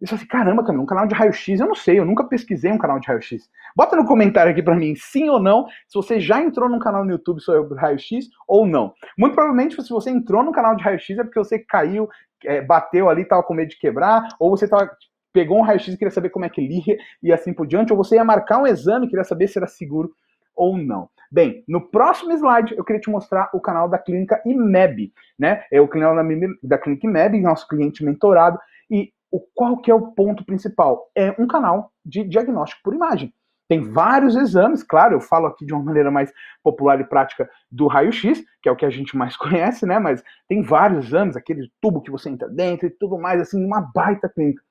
Você 0.00 0.16
assim, 0.16 0.26
caramba, 0.26 0.64
Camilo, 0.64 0.82
um 0.82 0.86
canal 0.86 1.06
de 1.06 1.14
raio-x, 1.14 1.60
eu 1.60 1.66
não 1.66 1.74
sei, 1.74 1.98
eu 1.98 2.04
nunca 2.04 2.24
pesquisei 2.24 2.70
um 2.70 2.76
canal 2.76 3.00
de 3.00 3.06
raio-x. 3.06 3.48
Bota 3.74 3.96
no 3.96 4.04
comentário 4.04 4.52
aqui 4.52 4.62
para 4.62 4.74
mim, 4.74 4.94
sim 4.96 5.30
ou 5.30 5.40
não, 5.40 5.66
se 5.88 5.94
você 5.94 6.20
já 6.20 6.42
entrou 6.42 6.68
num 6.68 6.78
canal 6.78 7.04
no 7.04 7.12
YouTube 7.12 7.40
sobre 7.40 7.78
raio-x 7.78 8.28
ou 8.46 8.66
não. 8.66 8.92
Muito 9.16 9.34
provavelmente, 9.34 9.80
se 9.82 9.88
você 9.88 10.10
entrou 10.10 10.42
no 10.42 10.52
canal 10.52 10.76
de 10.76 10.82
raio-x 10.82 11.18
é 11.18 11.24
porque 11.24 11.38
você 11.38 11.58
caiu, 11.58 12.08
é, 12.44 12.60
bateu 12.60 13.08
ali, 13.08 13.24
tava 13.24 13.42
com 13.42 13.54
medo 13.54 13.68
de 13.68 13.78
quebrar, 13.78 14.28
ou 14.38 14.50
você 14.50 14.68
tava, 14.68 14.90
pegou 15.32 15.58
um 15.58 15.62
raio-x 15.62 15.94
e 15.94 15.98
queria 15.98 16.10
saber 16.10 16.30
como 16.30 16.44
é 16.44 16.48
que 16.48 16.60
lia 16.60 16.98
e 17.22 17.32
assim 17.32 17.52
por 17.52 17.66
diante, 17.66 17.92
ou 17.92 17.96
você 17.96 18.16
ia 18.16 18.24
marcar 18.24 18.58
um 18.58 18.66
exame 18.66 19.06
e 19.06 19.08
queria 19.10 19.24
saber 19.24 19.48
se 19.48 19.58
era 19.58 19.66
seguro 19.66 20.12
ou 20.54 20.76
não. 20.76 21.08
Bem, 21.30 21.64
no 21.66 21.80
próximo 21.90 22.32
slide 22.32 22.74
eu 22.76 22.84
queria 22.84 23.00
te 23.00 23.10
mostrar 23.10 23.50
o 23.52 23.60
canal 23.60 23.88
da 23.88 23.98
clínica 23.98 24.40
IMEB, 24.46 25.12
né? 25.38 25.64
É 25.72 25.80
o 25.80 25.88
canal 25.88 26.14
da, 26.14 26.22
da 26.62 26.78
clínica 26.78 27.06
IMEB, 27.06 27.40
nosso 27.40 27.66
cliente 27.66 28.04
mentorado, 28.04 28.58
e 28.88 29.12
o 29.32 29.40
qual 29.52 29.78
que 29.78 29.90
é 29.90 29.94
o 29.94 30.12
ponto 30.12 30.44
principal? 30.44 31.10
É 31.12 31.34
um 31.36 31.46
canal 31.48 31.90
de 32.04 32.22
diagnóstico 32.22 32.82
por 32.84 32.94
imagem. 32.94 33.34
Tem 33.74 33.82
vários 33.82 34.36
exames, 34.36 34.84
claro, 34.84 35.16
eu 35.16 35.20
falo 35.20 35.46
aqui 35.46 35.66
de 35.66 35.74
uma 35.74 35.82
maneira 35.82 36.08
mais 36.08 36.32
popular 36.62 37.00
e 37.00 37.04
prática 37.04 37.50
do 37.68 37.88
raio-x, 37.88 38.40
que 38.62 38.68
é 38.68 38.72
o 38.72 38.76
que 38.76 38.86
a 38.86 38.90
gente 38.90 39.16
mais 39.16 39.34
conhece, 39.36 39.84
né? 39.84 39.98
Mas 39.98 40.22
tem 40.46 40.62
vários 40.62 41.06
exames, 41.06 41.34
aquele 41.34 41.68
tubo 41.80 42.00
que 42.00 42.10
você 42.10 42.30
entra 42.30 42.48
dentro 42.48 42.86
e 42.86 42.90
tudo 42.90 43.18
mais, 43.18 43.40
assim, 43.40 43.64
uma 43.64 43.80
baita 43.80 44.28
clínica. 44.28 44.62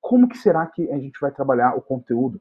Como 0.00 0.26
que 0.26 0.36
será 0.36 0.66
que 0.66 0.90
a 0.90 0.98
gente 0.98 1.20
vai 1.20 1.30
trabalhar 1.30 1.76
o 1.76 1.80
conteúdo 1.80 2.40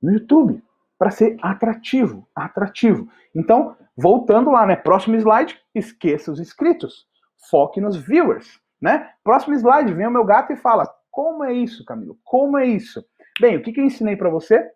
no 0.00 0.12
YouTube 0.12 0.62
para 0.96 1.10
ser 1.10 1.36
atrativo, 1.42 2.28
atrativo? 2.32 3.08
Então, 3.34 3.76
voltando 3.96 4.52
lá, 4.52 4.64
né? 4.66 4.76
Próximo 4.76 5.16
slide, 5.16 5.58
esqueça 5.74 6.30
os 6.30 6.38
inscritos, 6.38 7.08
foque 7.50 7.80
nos 7.80 7.96
viewers, 7.96 8.60
né? 8.80 9.10
Próximo 9.24 9.56
slide, 9.56 9.92
vem 9.92 10.06
o 10.06 10.12
meu 10.12 10.24
gato 10.24 10.52
e 10.52 10.56
fala: 10.56 10.86
como 11.10 11.42
é 11.42 11.52
isso, 11.52 11.84
Camilo? 11.84 12.16
Como 12.22 12.56
é 12.56 12.66
isso? 12.66 13.04
Bem, 13.40 13.56
o 13.56 13.62
que, 13.64 13.72
que 13.72 13.80
eu 13.80 13.84
ensinei 13.84 14.14
para 14.14 14.30
você? 14.30 14.75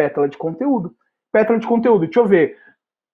Pétala 0.00 0.30
de 0.30 0.38
conteúdo. 0.38 0.96
Pétala 1.30 1.58
de 1.58 1.66
conteúdo, 1.66 2.06
deixa 2.06 2.20
eu 2.20 2.26
ver. 2.26 2.56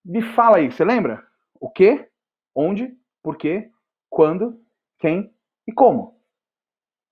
Me 0.05 0.23
fala 0.23 0.59
aí, 0.59 0.71
você 0.71 0.85
lembra? 0.85 1.21
O 1.61 1.69
que, 1.69 2.07
onde, 2.55 2.97
por 3.25 3.37
quê, 3.37 3.69
quando, 4.09 4.57
quem 5.01 5.33
e 5.67 5.73
como. 5.73 6.15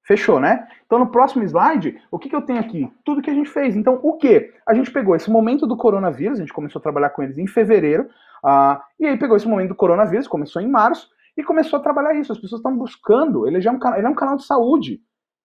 Fechou, 0.07 0.39
né? 0.39 0.69
Então 0.87 1.01
no 1.01 1.11
próximo 1.11 1.43
slide, 1.43 2.01
o 2.09 2.21
que, 2.21 2.29
que 2.29 2.37
eu 2.37 2.43
tenho 2.43 2.61
aqui? 2.61 2.89
Tudo 3.05 3.21
que 3.21 3.31
a 3.31 3.35
gente 3.35 3.51
fez. 3.51 3.75
Então, 3.75 3.99
o 4.01 4.17
que? 4.17 4.53
A 4.65 4.75
gente 4.75 4.93
pegou 4.93 5.17
esse 5.17 5.29
momento 5.29 5.67
do 5.67 5.77
coronavírus, 5.77 6.39
a 6.39 6.43
gente 6.43 6.53
começou 6.53 6.79
a 6.79 6.83
trabalhar 6.83 7.11
com 7.11 7.25
eles 7.25 7.37
em 7.37 7.47
fevereiro, 7.49 8.05
uh, 8.45 8.79
e 9.01 9.07
aí 9.07 9.19
pegou 9.19 9.37
esse 9.37 9.49
momento 9.49 9.71
do 9.71 9.75
coronavírus, 9.75 10.29
começou 10.29 10.63
em 10.63 10.69
março, 10.69 11.09
e 11.37 11.43
começou 11.43 11.81
a 11.81 11.83
trabalhar 11.83 12.15
isso. 12.15 12.31
As 12.31 12.39
pessoas 12.39 12.61
estão 12.61 12.77
buscando, 12.77 13.49
ele 13.49 13.61
já 13.61 13.73
é 13.73 13.75
um, 13.75 13.97
ele 13.97 14.07
é 14.07 14.11
um 14.11 14.15
canal 14.15 14.37
de 14.37 14.45
saúde. 14.45 15.01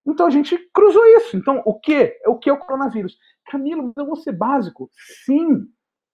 Então 0.06 0.28
a 0.28 0.30
gente 0.30 0.56
cruzou 0.72 1.04
isso. 1.18 1.36
Então, 1.36 1.64
o 1.66 1.80
que? 1.80 2.16
O 2.28 2.38
que 2.38 2.50
é 2.50 2.54
o 2.54 2.60
coronavírus? 2.60 3.18
Camilo, 3.50 3.92
eu 3.96 4.06
vou 4.06 4.16
ser 4.16 4.32
básico. 4.32 4.90
Sim, 5.26 5.66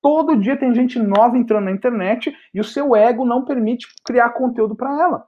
todo 0.01 0.39
dia 0.39 0.57
tem 0.57 0.73
gente 0.73 0.97
nova 0.99 1.37
entrando 1.37 1.65
na 1.65 1.71
internet 1.71 2.35
e 2.53 2.59
o 2.59 2.63
seu 2.63 2.95
ego 2.95 3.25
não 3.25 3.43
permite 3.43 3.87
criar 4.05 4.29
conteúdo 4.31 4.75
para 4.75 5.01
ela. 5.01 5.25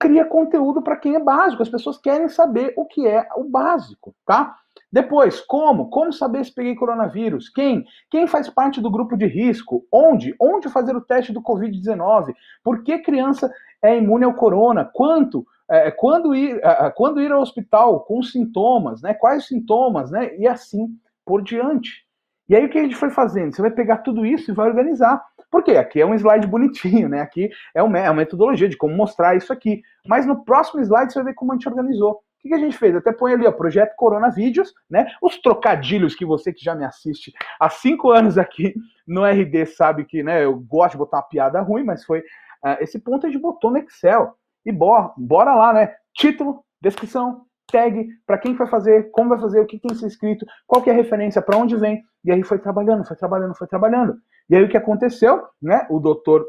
Cria 0.00 0.24
conteúdo 0.24 0.80
para 0.80 0.96
quem 0.96 1.14
é 1.14 1.20
básico. 1.20 1.62
As 1.62 1.68
pessoas 1.68 1.98
querem 1.98 2.28
saber 2.28 2.72
o 2.76 2.86
que 2.86 3.06
é 3.06 3.28
o 3.36 3.44
básico, 3.44 4.14
tá? 4.24 4.56
Depois, 4.90 5.40
como? 5.40 5.90
Como 5.90 6.12
saber 6.12 6.44
se 6.44 6.54
peguei 6.54 6.74
coronavírus? 6.74 7.48
Quem? 7.48 7.84
Quem 8.10 8.26
faz 8.26 8.48
parte 8.48 8.80
do 8.80 8.90
grupo 8.90 9.16
de 9.16 9.26
risco? 9.26 9.84
Onde? 9.92 10.34
Onde 10.40 10.68
fazer 10.68 10.96
o 10.96 11.00
teste 11.00 11.32
do 11.32 11.42
Covid-19? 11.42 12.32
Por 12.62 12.82
que 12.82 12.98
criança 12.98 13.52
é 13.82 13.98
imune 13.98 14.24
ao 14.24 14.34
corona? 14.34 14.84
Quanto? 14.84 15.44
É, 15.70 15.90
quando, 15.90 16.34
ir, 16.34 16.58
quando 16.94 17.20
ir 17.20 17.30
ao 17.30 17.42
hospital 17.42 18.00
com 18.00 18.22
sintomas, 18.22 19.02
né? 19.02 19.12
Quais 19.12 19.46
sintomas, 19.46 20.10
né? 20.10 20.34
E 20.38 20.46
assim 20.46 20.88
por 21.28 21.42
diante. 21.42 22.06
E 22.48 22.56
aí 22.56 22.64
o 22.64 22.70
que 22.70 22.78
a 22.78 22.82
gente 22.82 22.96
foi 22.96 23.10
fazendo? 23.10 23.54
Você 23.54 23.60
vai 23.60 23.70
pegar 23.70 23.98
tudo 23.98 24.24
isso 24.24 24.50
e 24.50 24.54
vai 24.54 24.66
organizar. 24.66 25.22
Por 25.50 25.62
quê? 25.62 25.72
Aqui 25.72 26.00
é 26.00 26.06
um 26.06 26.14
slide 26.14 26.46
bonitinho, 26.46 27.06
né? 27.06 27.20
Aqui 27.20 27.50
é 27.74 27.82
uma, 27.82 27.98
é 27.98 28.08
uma 28.08 28.16
metodologia 28.16 28.66
de 28.66 28.78
como 28.78 28.96
mostrar 28.96 29.36
isso 29.36 29.52
aqui. 29.52 29.82
Mas 30.06 30.24
no 30.24 30.42
próximo 30.42 30.80
slide 30.80 31.12
você 31.12 31.18
vai 31.18 31.32
ver 31.32 31.34
como 31.34 31.52
a 31.52 31.54
gente 31.54 31.68
organizou. 31.68 32.12
O 32.12 32.40
que, 32.40 32.48
que 32.48 32.54
a 32.54 32.58
gente 32.58 32.78
fez? 32.78 32.96
Até 32.96 33.12
põe 33.12 33.34
ali, 33.34 33.46
ó, 33.46 33.52
Projeto 33.52 33.94
Coronavídeos, 33.94 34.72
né? 34.88 35.06
Os 35.20 35.38
trocadilhos 35.38 36.14
que 36.14 36.24
você 36.24 36.50
que 36.50 36.64
já 36.64 36.74
me 36.74 36.86
assiste 36.86 37.34
há 37.60 37.68
cinco 37.68 38.10
anos 38.10 38.38
aqui 38.38 38.74
no 39.06 39.26
RD 39.26 39.66
sabe 39.66 40.04
que, 40.06 40.22
né, 40.22 40.44
eu 40.44 40.56
gosto 40.56 40.92
de 40.92 40.98
botar 40.98 41.18
uma 41.18 41.22
piada 41.24 41.60
ruim, 41.60 41.84
mas 41.84 42.04
foi 42.04 42.20
uh, 42.20 42.76
esse 42.80 42.98
ponto 42.98 43.26
a 43.26 43.30
gente 43.30 43.42
botou 43.42 43.70
no 43.70 43.78
Excel. 43.78 44.34
E 44.64 44.72
bora, 44.72 45.12
bora 45.16 45.54
lá, 45.54 45.72
né? 45.72 45.94
título, 46.14 46.64
descrição, 46.80 47.46
tag, 47.70 48.08
para 48.26 48.38
quem 48.38 48.54
vai 48.54 48.66
fazer, 48.66 49.10
como 49.10 49.30
vai 49.30 49.38
fazer, 49.38 49.60
o 49.60 49.66
que 49.66 49.78
tem 49.78 49.90
que 49.90 49.98
ser 49.98 50.06
escrito, 50.06 50.44
qual 50.66 50.82
que 50.82 50.90
é 50.90 50.92
a 50.92 50.96
referência, 50.96 51.40
para 51.40 51.56
onde 51.56 51.76
vem. 51.76 52.02
E 52.24 52.32
aí 52.32 52.42
foi 52.42 52.58
trabalhando, 52.58 53.06
foi 53.06 53.16
trabalhando, 53.16 53.54
foi 53.54 53.66
trabalhando. 53.66 54.16
E 54.48 54.56
aí 54.56 54.64
o 54.64 54.68
que 54.68 54.76
aconteceu, 54.76 55.44
né? 55.60 55.86
O 55.90 56.00
doutor 56.00 56.46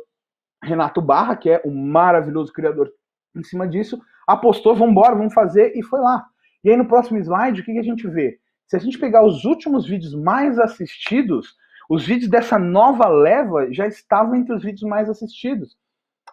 Renato 0.63 1.01
Barra, 1.01 1.35
que 1.35 1.49
é 1.49 1.61
um 1.65 1.71
maravilhoso 1.71 2.51
criador 2.51 2.91
em 3.35 3.43
cima 3.43 3.67
disso, 3.67 3.99
apostou, 4.27 4.75
vamos 4.75 4.91
embora, 4.91 5.15
vamos 5.15 5.33
fazer, 5.33 5.73
e 5.75 5.83
foi 5.83 5.99
lá. 5.99 6.25
E 6.63 6.69
aí 6.69 6.77
no 6.77 6.87
próximo 6.87 7.19
slide, 7.19 7.61
o 7.61 7.63
que, 7.63 7.73
que 7.73 7.79
a 7.79 7.83
gente 7.83 8.07
vê? 8.07 8.39
Se 8.67 8.75
a 8.75 8.79
gente 8.79 8.99
pegar 8.99 9.25
os 9.25 9.45
últimos 9.45 9.87
vídeos 9.87 10.13
mais 10.13 10.59
assistidos, 10.59 11.55
os 11.89 12.05
vídeos 12.05 12.29
dessa 12.29 12.59
nova 12.59 13.07
leva 13.07 13.71
já 13.73 13.87
estavam 13.87 14.35
entre 14.35 14.53
os 14.53 14.63
vídeos 14.63 14.83
mais 14.83 15.09
assistidos. 15.09 15.75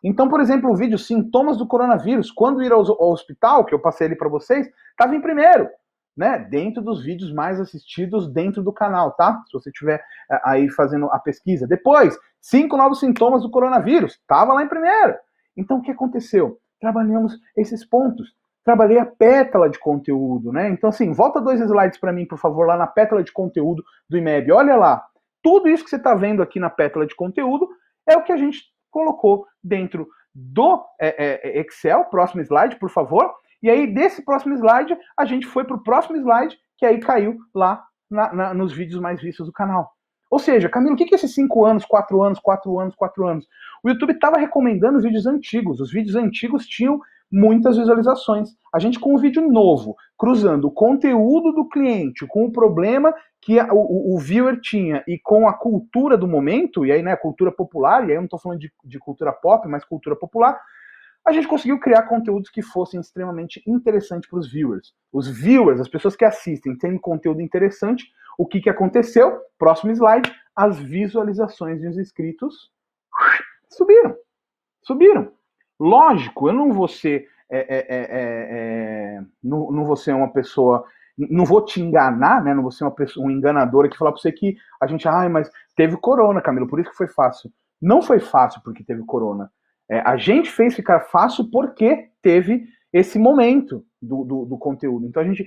Então, 0.02 0.28
por 0.28 0.40
exemplo, 0.40 0.70
o 0.70 0.76
vídeo 0.76 0.98
Sintomas 0.98 1.56
do 1.56 1.66
Coronavírus, 1.66 2.30
quando 2.30 2.62
ir 2.62 2.72
ao, 2.72 2.80
ao 2.80 3.12
hospital, 3.12 3.64
que 3.64 3.74
eu 3.74 3.78
passei 3.78 4.06
ali 4.06 4.16
para 4.16 4.28
vocês, 4.28 4.68
estava 4.90 5.14
em 5.14 5.20
primeiro, 5.20 5.68
né? 6.16 6.38
Dentro 6.38 6.82
dos 6.82 7.04
vídeos 7.04 7.32
mais 7.32 7.60
assistidos 7.60 8.32
dentro 8.32 8.62
do 8.62 8.72
canal, 8.72 9.12
tá? 9.12 9.42
Se 9.46 9.52
você 9.52 9.70
estiver 9.70 10.02
é, 10.30 10.40
aí 10.44 10.70
fazendo 10.70 11.06
a 11.06 11.18
pesquisa. 11.18 11.66
Depois, 11.66 12.16
cinco 12.40 12.76
novos 12.76 13.00
sintomas 13.00 13.42
do 13.42 13.50
coronavírus, 13.50 14.12
estava 14.12 14.52
lá 14.52 14.62
em 14.62 14.68
primeiro. 14.68 15.14
Então, 15.56 15.78
o 15.78 15.82
que 15.82 15.90
aconteceu? 15.90 16.58
Trabalhamos 16.80 17.38
esses 17.56 17.84
pontos. 17.84 18.34
Trabalhei 18.64 18.98
a 18.98 19.06
pétala 19.06 19.70
de 19.70 19.78
conteúdo, 19.78 20.52
né? 20.52 20.68
Então, 20.70 20.90
assim, 20.90 21.12
volta 21.12 21.40
dois 21.40 21.60
slides 21.60 21.98
para 21.98 22.12
mim, 22.12 22.26
por 22.26 22.38
favor, 22.38 22.66
lá 22.66 22.76
na 22.76 22.86
pétala 22.86 23.22
de 23.22 23.32
conteúdo 23.32 23.82
do 24.08 24.18
IMEB. 24.18 24.52
Olha 24.52 24.76
lá. 24.76 25.04
Tudo 25.42 25.68
isso 25.68 25.84
que 25.84 25.90
você 25.90 25.96
está 25.96 26.12
vendo 26.12 26.42
aqui 26.42 26.58
na 26.58 26.68
pétala 26.68 27.06
de 27.06 27.14
conteúdo 27.14 27.68
é 28.04 28.16
o 28.16 28.24
que 28.24 28.32
a 28.32 28.36
gente 28.36 28.64
colocou 28.90 29.46
dentro 29.66 30.08
do 30.34 30.84
é, 31.00 31.58
é, 31.58 31.60
Excel. 31.60 32.04
Próximo 32.04 32.42
slide, 32.42 32.76
por 32.76 32.90
favor. 32.90 33.32
E 33.62 33.70
aí, 33.70 33.86
desse 33.86 34.24
próximo 34.24 34.54
slide, 34.54 34.96
a 35.16 35.24
gente 35.24 35.46
foi 35.46 35.64
para 35.64 35.76
o 35.76 35.82
próximo 35.82 36.16
slide, 36.16 36.56
que 36.76 36.84
aí 36.84 37.00
caiu 37.00 37.38
lá 37.54 37.82
na, 38.10 38.32
na, 38.32 38.54
nos 38.54 38.72
vídeos 38.72 39.00
mais 39.00 39.20
vistos 39.20 39.46
do 39.46 39.52
canal. 39.52 39.90
Ou 40.30 40.38
seja, 40.38 40.68
Camilo, 40.68 40.94
o 40.94 40.96
que 40.96 41.04
é 41.04 41.14
esses 41.14 41.34
5 41.34 41.64
anos, 41.64 41.84
4 41.84 42.22
anos, 42.22 42.38
4 42.40 42.78
anos, 42.78 42.94
4 42.94 43.26
anos? 43.26 43.46
O 43.82 43.88
YouTube 43.88 44.12
estava 44.12 44.38
recomendando 44.38 44.98
os 44.98 45.04
vídeos 45.04 45.26
antigos. 45.26 45.80
Os 45.80 45.90
vídeos 45.92 46.16
antigos 46.16 46.66
tinham 46.66 47.00
muitas 47.30 47.76
visualizações. 47.76 48.50
A 48.72 48.78
gente 48.78 48.98
com 48.98 49.14
um 49.14 49.18
vídeo 49.18 49.42
novo, 49.48 49.96
cruzando 50.18 50.68
o 50.68 50.70
conteúdo 50.70 51.52
do 51.52 51.68
cliente 51.68 52.26
com 52.26 52.44
o 52.44 52.52
problema 52.52 53.14
que 53.40 53.58
a, 53.58 53.72
o, 53.72 54.14
o, 54.14 54.18
viewer 54.18 54.60
tinha 54.60 55.04
e 55.06 55.18
com 55.18 55.48
a 55.48 55.52
cultura 55.52 56.16
do 56.16 56.26
momento, 56.26 56.84
e 56.84 56.92
aí, 56.92 57.02
né, 57.02 57.14
cultura 57.16 57.52
popular, 57.52 58.02
e 58.02 58.10
aí 58.10 58.16
eu 58.16 58.20
não 58.20 58.24
estou 58.24 58.40
falando 58.40 58.58
de, 58.58 58.72
de 58.84 58.98
cultura 58.98 59.32
pop, 59.32 59.68
mas 59.68 59.84
cultura 59.84 60.16
popular, 60.16 60.58
a 61.26 61.32
gente 61.32 61.48
conseguiu 61.48 61.78
criar 61.80 62.02
conteúdos 62.02 62.50
que 62.50 62.62
fossem 62.62 63.00
extremamente 63.00 63.62
interessantes 63.66 64.28
para 64.28 64.38
os 64.38 64.50
viewers. 64.50 64.94
Os 65.12 65.28
viewers, 65.28 65.80
as 65.80 65.88
pessoas 65.88 66.14
que 66.14 66.24
assistem, 66.24 66.76
tendo 66.76 67.00
conteúdo 67.00 67.40
interessante, 67.40 68.04
o 68.38 68.46
que, 68.46 68.60
que 68.60 68.70
aconteceu? 68.70 69.40
Próximo 69.58 69.90
slide, 69.92 70.32
as 70.54 70.78
visualizações 70.78 71.82
dos 71.82 71.98
inscritos 71.98 72.70
subiram. 73.70 74.16
Subiram. 74.82 75.32
Lógico, 75.78 76.48
eu 76.48 76.52
não 76.52 76.72
vou 76.72 76.88
ser. 76.88 77.26
É, 77.48 77.58
é, 77.58 77.86
é, 77.88 77.98
é, 77.98 79.18
é 79.18 79.20
não, 79.42 79.70
não 79.70 79.84
vou 79.84 79.96
ser 79.96 80.12
uma 80.14 80.32
pessoa. 80.32 80.84
Não 81.16 81.44
vou 81.44 81.64
te 81.64 81.80
enganar, 81.80 82.42
né? 82.42 82.52
Não 82.52 82.62
vou 82.62 82.70
ser 82.70 82.84
uma 82.84 82.94
pessoa 82.94 83.26
um 83.26 83.30
enganadora 83.30 83.88
que 83.88 83.96
falar 83.96 84.12
para 84.12 84.20
você 84.20 84.30
que 84.30 84.56
a 84.80 84.86
gente, 84.86 85.08
ai, 85.08 85.28
mas 85.28 85.50
teve 85.74 85.96
corona, 85.96 86.42
Camilo, 86.42 86.68
por 86.68 86.78
isso 86.78 86.90
que 86.90 86.96
foi 86.96 87.08
fácil. 87.08 87.50
Não 87.80 88.02
foi 88.02 88.20
fácil 88.20 88.60
porque 88.62 88.84
teve 88.84 89.02
corona. 89.04 89.50
É, 89.90 90.00
a 90.00 90.16
gente 90.16 90.50
fez 90.50 90.74
ficar 90.74 91.00
fácil 91.00 91.48
porque 91.50 92.08
teve 92.20 92.66
esse 92.92 93.18
momento 93.18 93.84
do, 94.00 94.24
do, 94.24 94.44
do 94.44 94.58
conteúdo. 94.58 95.06
Então 95.06 95.22
a 95.22 95.26
gente, 95.26 95.46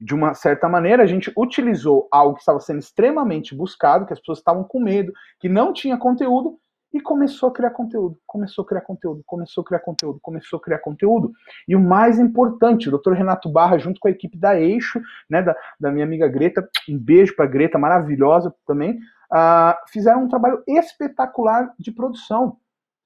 de 0.00 0.14
uma 0.14 0.34
certa 0.34 0.68
maneira, 0.68 1.02
a 1.02 1.06
gente 1.06 1.32
utilizou 1.36 2.08
algo 2.10 2.34
que 2.34 2.40
estava 2.40 2.60
sendo 2.60 2.78
extremamente 2.78 3.54
buscado, 3.54 4.06
que 4.06 4.12
as 4.12 4.20
pessoas 4.20 4.38
estavam 4.38 4.64
com 4.64 4.80
medo, 4.80 5.12
que 5.40 5.48
não 5.48 5.72
tinha 5.72 5.96
conteúdo, 5.96 6.58
e 6.92 7.00
começou 7.00 7.48
a 7.48 7.52
criar 7.52 7.70
conteúdo, 7.70 8.18
começou 8.26 8.64
a 8.64 8.66
criar 8.66 8.80
conteúdo, 8.80 9.22
começou 9.26 9.62
a 9.62 9.64
criar 9.64 9.80
conteúdo, 9.80 10.18
começou 10.20 10.58
a 10.58 10.62
criar 10.62 10.78
conteúdo. 10.78 11.32
E 11.68 11.76
o 11.76 11.80
mais 11.80 12.18
importante, 12.18 12.88
o 12.88 12.98
Dr. 12.98 13.12
Renato 13.12 13.50
Barra, 13.50 13.78
junto 13.78 14.00
com 14.00 14.08
a 14.08 14.10
equipe 14.10 14.36
da 14.36 14.58
Eixo, 14.58 15.00
né, 15.28 15.42
da, 15.42 15.54
da 15.78 15.90
minha 15.90 16.04
amiga 16.04 16.28
Greta, 16.28 16.66
um 16.88 16.98
beijo 16.98 17.34
para 17.36 17.46
Greta, 17.46 17.78
maravilhosa 17.78 18.54
também, 18.66 18.98
uh, 19.32 19.74
fizeram 19.88 20.24
um 20.24 20.28
trabalho 20.28 20.62
espetacular 20.66 21.72
de 21.78 21.92
produção. 21.92 22.56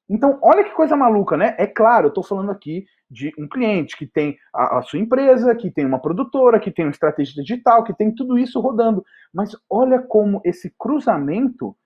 Então, 0.09 0.39
olha 0.43 0.65
que 0.65 0.75
coisa 0.75 0.97
maluca, 0.97 1.37
né? 1.37 1.55
É 1.57 1.67
claro, 1.67 2.07
eu 2.07 2.09
estou 2.09 2.25
falando 2.25 2.51
aqui 2.51 2.85
de 3.09 3.33
um 3.39 3.49
cliente 3.49 3.97
que 3.97 4.07
tem 4.07 4.37
a, 4.53 4.79
a, 4.79 4.83
sua 4.83 4.99
empresa, 4.99 5.55
que 5.55 5.71
tem 5.71 5.87
uma 5.87 6.01
produtora, 6.01 6.61
que 6.61 6.71
tem 6.71 6.85
uma 6.85 6.91
estratégia 6.91 7.43
digital, 7.43 7.85
que 7.85 7.95
tem 7.95 8.15
tudo 8.15 8.39
isso 8.39 8.61
rodando. 8.61 9.05
Mas 9.33 9.57
olha 9.69 10.01
como 10.01 10.41
esse 10.45 10.73
cruzamento 10.79 11.77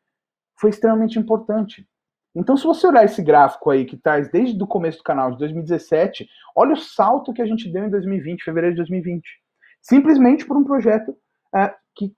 foi 0.57 0.71
extremamente 0.71 1.19
importante. 1.19 1.87
Então, 2.35 2.57
se 2.57 2.64
você 2.64 2.87
olhar 2.87 3.05
esse 3.05 3.23
gráfico 3.23 3.71
aí 3.71 3.85
que 3.85 3.97
traz 3.97 4.29
desde 4.29 4.61
o 4.61 4.67
começo 4.67 4.99
do 4.99 5.05
canal, 5.05 5.31
de 5.31 5.38
2017, 5.38 6.29
olha 6.57 6.73
o 6.73 6.77
salto 6.77 7.33
que 7.33 7.40
a 7.40 7.47
gente 7.47 7.71
deu 7.71 7.85
em 7.85 7.90
2020, 7.90 8.43
fevereiro 8.43 8.75
de 8.75 8.81
2020. 8.81 9.23
Simplesmente 9.81 10.45
por 10.45 10.57
um 10.57 10.64
projeto 10.64 11.17
é, 11.55 11.73
que 11.95 12.12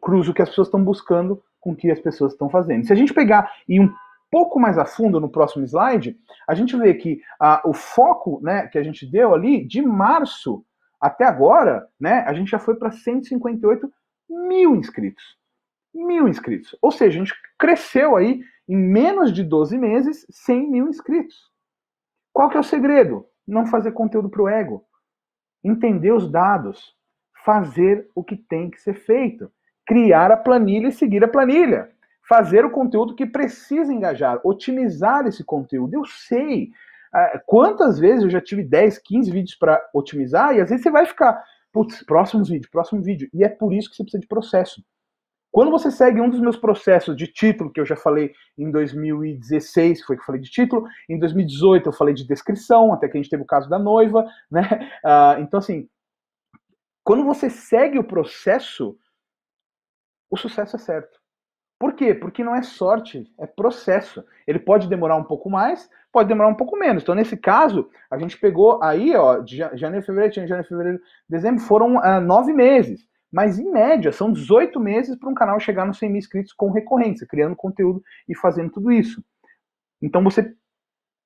cruza 0.00 0.30
o 0.30 0.34
que 0.34 0.40
as 0.40 0.48
pessoas 0.48 0.68
estão 0.68 0.82
buscando 0.82 1.42
com 1.60 1.72
o 1.72 1.76
que 1.76 1.90
as 1.90 2.00
pessoas 2.00 2.32
estão 2.32 2.48
fazendo. 2.48 2.86
Se 2.86 2.92
a 2.92 2.96
gente 2.96 3.12
pegar 3.12 3.52
e 3.68 3.78
um 3.78 3.92
pouco 4.30 4.58
mais 4.58 4.78
a 4.78 4.86
fundo 4.86 5.20
no 5.20 5.28
próximo 5.28 5.64
slide, 5.64 6.18
a 6.46 6.54
gente 6.54 6.76
vê 6.76 6.94
que 6.94 7.20
ah, 7.40 7.60
o 7.64 7.74
foco 7.74 8.40
né, 8.42 8.66
que 8.68 8.78
a 8.78 8.82
gente 8.82 9.04
deu 9.04 9.34
ali, 9.34 9.66
de 9.66 9.82
março 9.82 10.64
até 11.00 11.24
agora, 11.24 11.86
né, 12.00 12.24
a 12.26 12.32
gente 12.32 12.50
já 12.50 12.58
foi 12.58 12.74
para 12.76 12.90
158 12.90 13.90
mil 14.28 14.76
inscritos. 14.76 15.37
Mil 16.06 16.28
inscritos. 16.28 16.76
Ou 16.80 16.92
seja, 16.92 17.16
a 17.16 17.24
gente 17.24 17.34
cresceu 17.58 18.16
aí 18.16 18.40
em 18.68 18.76
menos 18.76 19.32
de 19.32 19.42
12 19.42 19.78
meses, 19.78 20.26
100 20.30 20.70
mil 20.70 20.88
inscritos. 20.88 21.50
Qual 22.32 22.48
que 22.48 22.56
é 22.56 22.60
o 22.60 22.64
segredo? 22.64 23.26
Não 23.46 23.66
fazer 23.66 23.92
conteúdo 23.92 24.28
para 24.28 24.42
o 24.42 24.48
ego. 24.48 24.84
Entender 25.64 26.12
os 26.12 26.30
dados. 26.30 26.94
Fazer 27.44 28.08
o 28.14 28.22
que 28.22 28.36
tem 28.36 28.70
que 28.70 28.80
ser 28.80 28.94
feito. 28.94 29.50
Criar 29.86 30.30
a 30.30 30.36
planilha 30.36 30.88
e 30.88 30.92
seguir 30.92 31.24
a 31.24 31.28
planilha. 31.28 31.90
Fazer 32.28 32.64
o 32.64 32.70
conteúdo 32.70 33.14
que 33.14 33.26
precisa 33.26 33.92
engajar. 33.92 34.38
Otimizar 34.44 35.26
esse 35.26 35.42
conteúdo. 35.42 35.94
Eu 35.94 36.04
sei. 36.04 36.70
Uh, 37.12 37.40
quantas 37.46 37.98
vezes 37.98 38.22
eu 38.22 38.30
já 38.30 38.40
tive 38.40 38.62
10, 38.62 38.98
15 38.98 39.30
vídeos 39.30 39.54
para 39.54 39.82
otimizar 39.94 40.54
e 40.54 40.60
às 40.60 40.68
vezes 40.68 40.82
você 40.82 40.90
vai 40.90 41.06
ficar, 41.06 41.42
putz, 41.72 42.04
próximo 42.04 42.44
vídeo, 42.44 42.68
próximo 42.70 43.02
vídeo. 43.02 43.30
E 43.32 43.42
é 43.42 43.48
por 43.48 43.72
isso 43.72 43.88
que 43.88 43.96
você 43.96 44.02
precisa 44.02 44.20
de 44.20 44.28
processo. 44.28 44.84
Quando 45.58 45.72
você 45.72 45.90
segue 45.90 46.20
um 46.20 46.30
dos 46.30 46.38
meus 46.38 46.56
processos 46.56 47.16
de 47.16 47.26
título, 47.26 47.72
que 47.72 47.80
eu 47.80 47.84
já 47.84 47.96
falei 47.96 48.32
em 48.56 48.70
2016, 48.70 50.04
foi 50.04 50.14
que 50.14 50.22
eu 50.22 50.26
falei 50.26 50.40
de 50.40 50.48
título, 50.48 50.86
em 51.08 51.18
2018 51.18 51.88
eu 51.88 51.92
falei 51.92 52.14
de 52.14 52.24
descrição, 52.24 52.92
até 52.92 53.08
que 53.08 53.18
a 53.18 53.20
gente 53.20 53.28
teve 53.28 53.42
o 53.42 53.46
caso 53.46 53.68
da 53.68 53.76
noiva, 53.76 54.24
né? 54.48 54.88
Uh, 55.04 55.40
então, 55.40 55.58
assim, 55.58 55.88
quando 57.02 57.24
você 57.24 57.50
segue 57.50 57.98
o 57.98 58.04
processo, 58.04 58.96
o 60.30 60.36
sucesso 60.36 60.76
é 60.76 60.78
certo. 60.78 61.18
Por 61.76 61.94
quê? 61.94 62.14
Porque 62.14 62.44
não 62.44 62.54
é 62.54 62.62
sorte, 62.62 63.28
é 63.36 63.44
processo. 63.44 64.24
Ele 64.46 64.60
pode 64.60 64.86
demorar 64.86 65.16
um 65.16 65.24
pouco 65.24 65.50
mais, 65.50 65.90
pode 66.12 66.28
demorar 66.28 66.50
um 66.50 66.54
pouco 66.54 66.78
menos. 66.78 67.02
Então, 67.02 67.16
nesse 67.16 67.36
caso, 67.36 67.90
a 68.08 68.16
gente 68.16 68.38
pegou 68.38 68.80
aí, 68.80 69.12
ó, 69.16 69.38
de 69.38 69.56
janeiro, 69.56 70.06
fevereiro, 70.06 70.34
janeiro, 70.34 70.68
fevereiro, 70.68 71.00
dezembro, 71.28 71.60
foram 71.62 71.96
uh, 71.96 72.20
nove 72.20 72.52
meses. 72.52 73.08
Mas, 73.30 73.58
em 73.58 73.70
média, 73.70 74.10
são 74.10 74.32
18 74.32 74.80
meses 74.80 75.16
para 75.16 75.28
um 75.28 75.34
canal 75.34 75.60
chegar 75.60 75.86
nos 75.86 75.98
100 75.98 76.08
mil 76.08 76.18
inscritos 76.18 76.52
com 76.52 76.70
recorrência, 76.70 77.26
criando 77.26 77.54
conteúdo 77.54 78.02
e 78.28 78.36
fazendo 78.36 78.70
tudo 78.70 78.90
isso. 78.90 79.22
Então, 80.00 80.24
você 80.24 80.54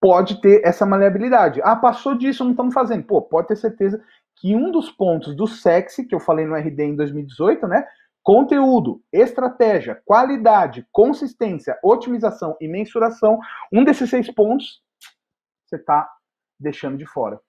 pode 0.01 0.41
ter 0.41 0.61
essa 0.65 0.85
maleabilidade. 0.85 1.61
Ah, 1.62 1.77
passou 1.77 2.17
disso, 2.17 2.43
não 2.43 2.51
estamos 2.51 2.75
fazendo. 2.75 3.05
Pô, 3.05 3.23
pode 3.23 3.49
ter 3.49 3.57
certeza 3.57 4.03
que 4.37 4.57
um 4.57 4.73
dos 4.73 4.91
pontos 4.91 5.37
do 5.37 5.47
sexy, 5.47 6.05
que 6.05 6.15
eu 6.15 6.19
falei 6.19 6.45
no 6.45 6.57
RD 6.57 6.83
em 6.83 6.97
2018, 6.97 7.69
né? 7.69 7.87
Conteúdo, 8.21 9.01
estratégia, 9.12 10.01
qualidade, 10.05 10.87
consistência, 10.91 11.79
otimização 11.83 12.57
e 12.61 12.69
mensuração, 12.69 13.38
um 13.73 13.85
desses 13.85 14.09
seis 14.11 14.33
pontos 14.33 14.81
você 15.67 15.77
está 15.77 16.09
deixando 16.59 16.97
de 16.97 17.07
fora. 17.07 17.41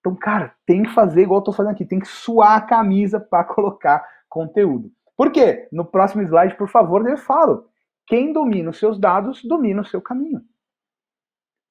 Então, 0.00 0.16
cara, 0.16 0.54
tem 0.66 0.82
que 0.82 0.90
fazer 0.90 1.22
igual 1.22 1.40
eu 1.40 1.44
tô 1.44 1.52
fazendo 1.52 1.72
aqui, 1.72 1.84
tem 1.84 2.00
que 2.00 2.08
suar 2.08 2.56
a 2.56 2.60
camisa 2.60 3.20
para 3.20 3.44
colocar 3.54 4.04
conteúdo. 4.28 4.90
Por 5.16 5.30
quê? 5.30 5.68
No 5.70 5.84
próximo 5.84 6.22
slide, 6.22 6.56
por 6.56 6.68
favor, 6.68 7.06
eu 7.06 7.16
falo. 7.18 7.68
Quem 8.06 8.32
domina 8.32 8.70
os 8.70 8.78
seus 8.78 8.98
dados, 8.98 9.44
domina 9.44 9.82
o 9.82 9.84
seu 9.84 10.00
caminho. 10.00 10.42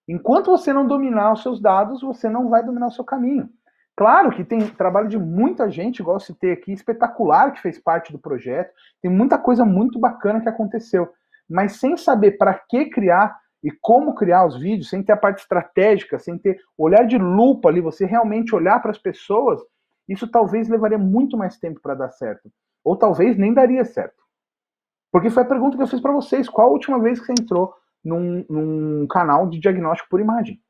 Enquanto 0.07 0.51
você 0.51 0.71
não 0.71 0.87
dominar 0.87 1.33
os 1.33 1.43
seus 1.43 1.59
dados, 1.59 2.01
você 2.01 2.29
não 2.29 2.49
vai 2.49 2.63
dominar 2.63 2.87
o 2.87 2.91
seu 2.91 3.03
caminho. 3.03 3.49
Claro 3.95 4.31
que 4.31 4.45
tem 4.45 4.65
trabalho 4.69 5.09
de 5.09 5.19
muita 5.19 5.69
gente, 5.69 5.99
igual 5.99 6.15
eu 6.15 6.21
citei 6.21 6.51
aqui, 6.51 6.71
espetacular, 6.71 7.51
que 7.51 7.61
fez 7.61 7.77
parte 7.77 8.11
do 8.11 8.17
projeto. 8.17 8.71
Tem 9.01 9.11
muita 9.11 9.37
coisa 9.37 9.65
muito 9.65 9.99
bacana 9.99 10.39
que 10.39 10.47
aconteceu. 10.47 11.11
Mas 11.49 11.73
sem 11.73 11.97
saber 11.97 12.37
para 12.37 12.53
que 12.53 12.85
criar, 12.85 13.37
e 13.63 13.71
como 13.71 14.15
criar 14.15 14.45
os 14.45 14.57
vídeos 14.57 14.89
sem 14.89 15.03
ter 15.03 15.11
a 15.11 15.17
parte 15.17 15.39
estratégica, 15.39 16.17
sem 16.17 16.37
ter 16.37 16.59
olhar 16.77 17.05
de 17.05 17.17
lupa 17.17 17.69
ali, 17.69 17.81
você 17.81 18.05
realmente 18.05 18.55
olhar 18.55 18.81
para 18.81 18.91
as 18.91 18.97
pessoas, 18.97 19.61
isso 20.07 20.27
talvez 20.27 20.69
levaria 20.69 20.97
muito 20.97 21.37
mais 21.37 21.57
tempo 21.57 21.79
para 21.81 21.93
dar 21.93 22.09
certo. 22.09 22.49
Ou 22.83 22.95
talvez 22.95 23.37
nem 23.37 23.53
daria 23.53 23.83
certo. 23.83 24.23
Porque 25.11 25.29
foi 25.29 25.43
a 25.43 25.47
pergunta 25.47 25.75
que 25.75 25.83
eu 25.83 25.87
fiz 25.87 25.99
para 25.99 26.13
vocês: 26.13 26.47
qual 26.47 26.67
a 26.67 26.71
última 26.71 26.99
vez 26.99 27.19
que 27.19 27.25
você 27.25 27.33
entrou 27.33 27.73
num, 28.03 28.45
num 28.49 29.07
canal 29.07 29.49
de 29.49 29.59
diagnóstico 29.59 30.09
por 30.09 30.21
imagem? 30.21 30.61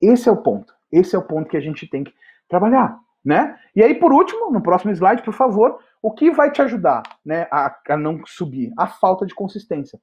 Esse 0.00 0.28
é 0.28 0.32
o 0.32 0.42
ponto. 0.42 0.72
Esse 0.92 1.16
é 1.16 1.18
o 1.18 1.26
ponto 1.26 1.48
que 1.48 1.56
a 1.56 1.60
gente 1.60 1.88
tem 1.88 2.04
que 2.04 2.14
trabalhar, 2.48 2.98
né? 3.24 3.58
E 3.74 3.82
aí, 3.82 3.94
por 3.94 4.12
último, 4.12 4.50
no 4.50 4.62
próximo 4.62 4.92
slide, 4.92 5.22
por 5.22 5.34
favor, 5.34 5.78
o 6.00 6.12
que 6.12 6.30
vai 6.30 6.52
te 6.52 6.62
ajudar, 6.62 7.02
né, 7.24 7.48
a, 7.50 7.74
a 7.88 7.96
não 7.96 8.20
subir? 8.26 8.72
A 8.78 8.86
falta 8.86 9.26
de 9.26 9.34
consistência. 9.34 9.98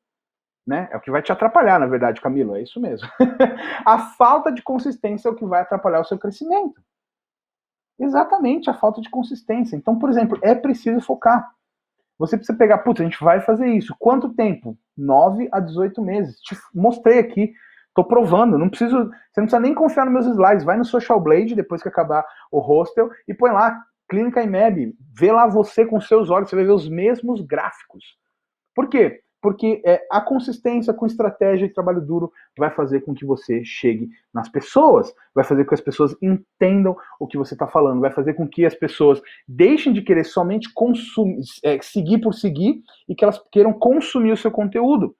Né? 0.65 0.88
É 0.91 0.97
o 0.97 1.02
que 1.02 1.10
vai 1.10 1.21
te 1.21 1.32
atrapalhar, 1.32 1.80
na 1.80 1.88
verdade, 1.88 2.21
Camilo, 2.21 2.56
é 2.56 2.62
isso 2.62 2.80
mesmo. 2.80 3.08
a 3.86 3.97
falta 3.97 4.52
de 4.52 4.62
consistência 4.62 5.28
é 5.28 5.32
o 5.32 5.36
que 5.36 5.45
vai 5.45 5.62
atrapalhar 5.62 6.00
o 6.00 6.06
seu 6.06 6.19
crescimento. 6.19 6.82
Exatamente, 8.00 8.69
a 8.69 8.74
falta 8.74 9.02
de 9.02 9.10
consistência. 9.10 9.76
Então, 9.76 9.97
por 9.97 10.10
exemplo, 10.10 10.38
é 10.41 10.56
preciso 10.56 11.02
focar. 11.02 11.52
Você 12.17 12.38
precisa 12.38 12.58
pegar, 12.58 12.80
putz, 12.80 13.02
a 13.02 13.04
gente 13.04 13.24
vai 13.24 13.41
fazer 13.41 13.67
isso. 13.67 13.95
Quanto 13.97 14.34
tempo? 14.34 14.78
9 14.95 15.50
a 15.52 15.60
18 15.60 16.02
meses. 16.02 16.39
Te 16.41 16.56
mostrei 16.74 17.17
aqui, 17.17 17.54
tô 17.95 18.04
provando. 18.04 18.58
Não 18.58 18.69
preciso, 18.69 18.95
você 18.95 19.41
não 19.41 19.45
precisa 19.45 19.60
nem 19.60 19.74
confiar 19.74 20.06
nos 20.06 20.13
meus 20.13 20.26
slides. 20.28 20.63
Vai 20.63 20.78
no 20.78 20.86
Social 20.86 21.19
Blade 21.19 21.56
depois 21.56 21.82
que 21.82 21.89
acabar 21.89 22.24
o 22.52 22.60
hostel 22.60 23.10
e 23.28 23.34
põe 23.34 23.52
lá 23.52 23.76
Clínica 24.08 24.43
IMEB. 24.43 24.95
Vê 25.17 25.32
lá 25.32 25.47
você 25.47 25.86
com 25.86 26.00
seus 26.00 26.30
olhos, 26.30 26.50
você 26.50 26.56
vai 26.56 26.65
ver 26.65 26.74
os 26.74 26.88
mesmos 26.88 27.41
gráficos. 27.41 28.04
Por 28.76 28.88
quê? 28.88 29.21
Porque 29.42 29.82
é, 29.86 30.06
a 30.12 30.22
consistência 30.22 30.94
com 30.94 31.06
estratégia 31.06 31.66
e 31.66 31.74
trabalho 31.74 32.00
duro 32.00 32.32
vai 32.58 32.70
fazer 32.70 33.02
com 33.02 33.14
que 33.14 33.26
você 33.26 33.64
chegue 33.66 34.10
nas 34.34 34.48
pessoas, 34.48 35.14
vai 35.34 35.44
fazer 35.44 35.64
com 35.64 35.70
que 35.70 35.76
as 35.76 35.82
pessoas 35.82 36.16
entendam 36.22 36.96
o 37.20 37.28
que 37.28 37.38
você 37.38 37.56
está 37.56 37.68
falando, 37.68 38.02
vai 38.02 38.12
fazer 38.12 38.36
com 38.36 38.48
que 38.48 38.66
as 38.66 38.76
pessoas 38.76 39.22
deixem 39.48 39.92
de 39.92 40.02
querer 40.02 40.26
somente 40.26 40.72
consumir, 40.74 41.42
é, 41.64 41.82
seguir 41.82 42.20
por 42.20 42.34
seguir 42.34 42.82
e 43.10 43.16
que 43.16 43.24
elas 43.24 43.42
queiram 43.52 43.74
consumir 43.74 44.32
o 44.32 44.38
seu 44.38 44.52
conteúdo. 44.52 45.16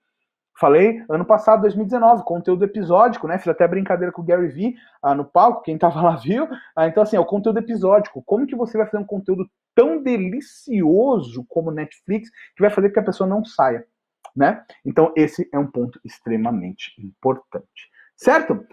Falei 0.62 1.04
ano 1.10 1.26
passado, 1.26 1.62
2019, 1.62 2.24
conteúdo 2.24 2.64
episódico, 2.64 3.28
né? 3.28 3.40
Fiz 3.40 3.48
até 3.48 3.68
brincadeira 3.68 4.12
com 4.12 4.22
o 4.22 4.26
Gary 4.26 4.48
Vee 4.50 4.76
ah, 5.02 5.16
no 5.16 5.26
palco, 5.26 5.64
quem 5.64 5.76
tava 5.76 6.00
lá 6.04 6.16
viu. 6.18 6.48
Ah, 6.76 6.88
então, 6.88 7.02
assim, 7.02 7.16
é 7.16 7.20
o 7.20 7.26
conteúdo 7.26 7.58
episódico. 7.58 8.22
Como 8.24 8.46
que 8.46 8.56
você 8.56 8.78
vai 8.78 8.86
fazer 8.86 9.02
um 9.02 9.08
conteúdo 9.08 9.50
tão 9.74 10.04
delicioso 10.04 11.44
como 11.50 11.72
Netflix 11.72 12.30
que 12.56 12.62
vai 12.62 12.70
fazer 12.70 12.90
com 12.90 12.94
que 12.94 13.00
a 13.00 13.06
pessoa 13.06 13.28
não 13.28 13.44
saia? 13.44 13.88
Né? 14.36 14.64
Então, 14.86 15.14
esse 15.16 15.48
é 15.52 15.60
um 15.60 15.68
ponto 15.68 16.00
extremamente 16.04 16.94
importante. 17.00 17.90
Certo? 18.16 18.66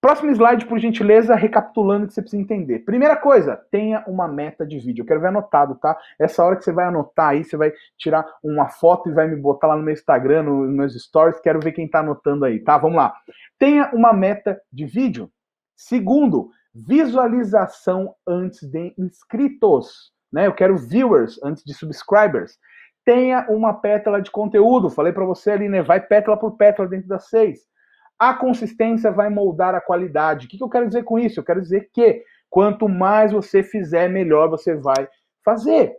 Próximo 0.00 0.30
slide, 0.30 0.66
por 0.66 0.78
gentileza, 0.78 1.34
recapitulando 1.34 2.04
o 2.04 2.06
que 2.06 2.14
você 2.14 2.20
precisa 2.20 2.40
entender. 2.40 2.80
Primeira 2.80 3.16
coisa, 3.16 3.56
tenha 3.70 4.04
uma 4.06 4.28
meta 4.28 4.64
de 4.64 4.78
vídeo. 4.78 5.02
Eu 5.02 5.06
quero 5.06 5.20
ver 5.20 5.28
anotado, 5.28 5.74
tá? 5.76 5.96
Essa 6.18 6.44
hora 6.44 6.54
que 6.54 6.62
você 6.62 6.70
vai 6.70 6.84
anotar 6.84 7.30
aí, 7.30 7.42
você 7.42 7.56
vai 7.56 7.72
tirar 7.98 8.24
uma 8.44 8.68
foto 8.68 9.08
e 9.08 9.12
vai 9.12 9.26
me 9.26 9.36
botar 9.36 9.68
lá 9.68 9.76
no 9.76 9.82
meu 9.82 9.94
Instagram, 9.94 10.44
nos 10.44 10.70
meus 10.70 10.94
stories. 11.02 11.40
Quero 11.40 11.60
ver 11.60 11.72
quem 11.72 11.88
tá 11.88 12.00
anotando 12.00 12.44
aí, 12.44 12.60
tá? 12.60 12.78
Vamos 12.78 12.98
lá. 12.98 13.16
Tenha 13.58 13.90
uma 13.92 14.12
meta 14.12 14.60
de 14.70 14.84
vídeo. 14.84 15.30
Segundo, 15.74 16.50
visualização 16.72 18.14
antes 18.26 18.68
de 18.68 18.94
inscritos. 18.98 20.12
Né? 20.32 20.46
Eu 20.46 20.54
quero 20.54 20.76
viewers 20.76 21.40
antes 21.42 21.64
de 21.64 21.72
subscribers 21.74 22.58
tenha 23.06 23.46
uma 23.48 23.72
pétala 23.72 24.20
de 24.20 24.32
conteúdo. 24.32 24.90
Falei 24.90 25.12
para 25.12 25.24
você 25.24 25.52
ali, 25.52 25.68
né? 25.68 25.80
Vai 25.80 26.00
pétala 26.00 26.36
por 26.36 26.56
pétala 26.56 26.88
dentro 26.88 27.06
das 27.08 27.28
seis. 27.28 27.60
A 28.18 28.34
consistência 28.34 29.12
vai 29.12 29.30
moldar 29.30 29.74
a 29.76 29.80
qualidade. 29.80 30.46
O 30.46 30.48
que, 30.48 30.58
que 30.58 30.64
eu 30.64 30.68
quero 30.68 30.88
dizer 30.88 31.04
com 31.04 31.16
isso? 31.16 31.38
Eu 31.38 31.44
quero 31.44 31.62
dizer 31.62 31.88
que 31.94 32.24
quanto 32.50 32.88
mais 32.88 33.32
você 33.32 33.62
fizer, 33.62 34.08
melhor 34.08 34.50
você 34.50 34.74
vai 34.74 35.08
fazer. 35.44 35.94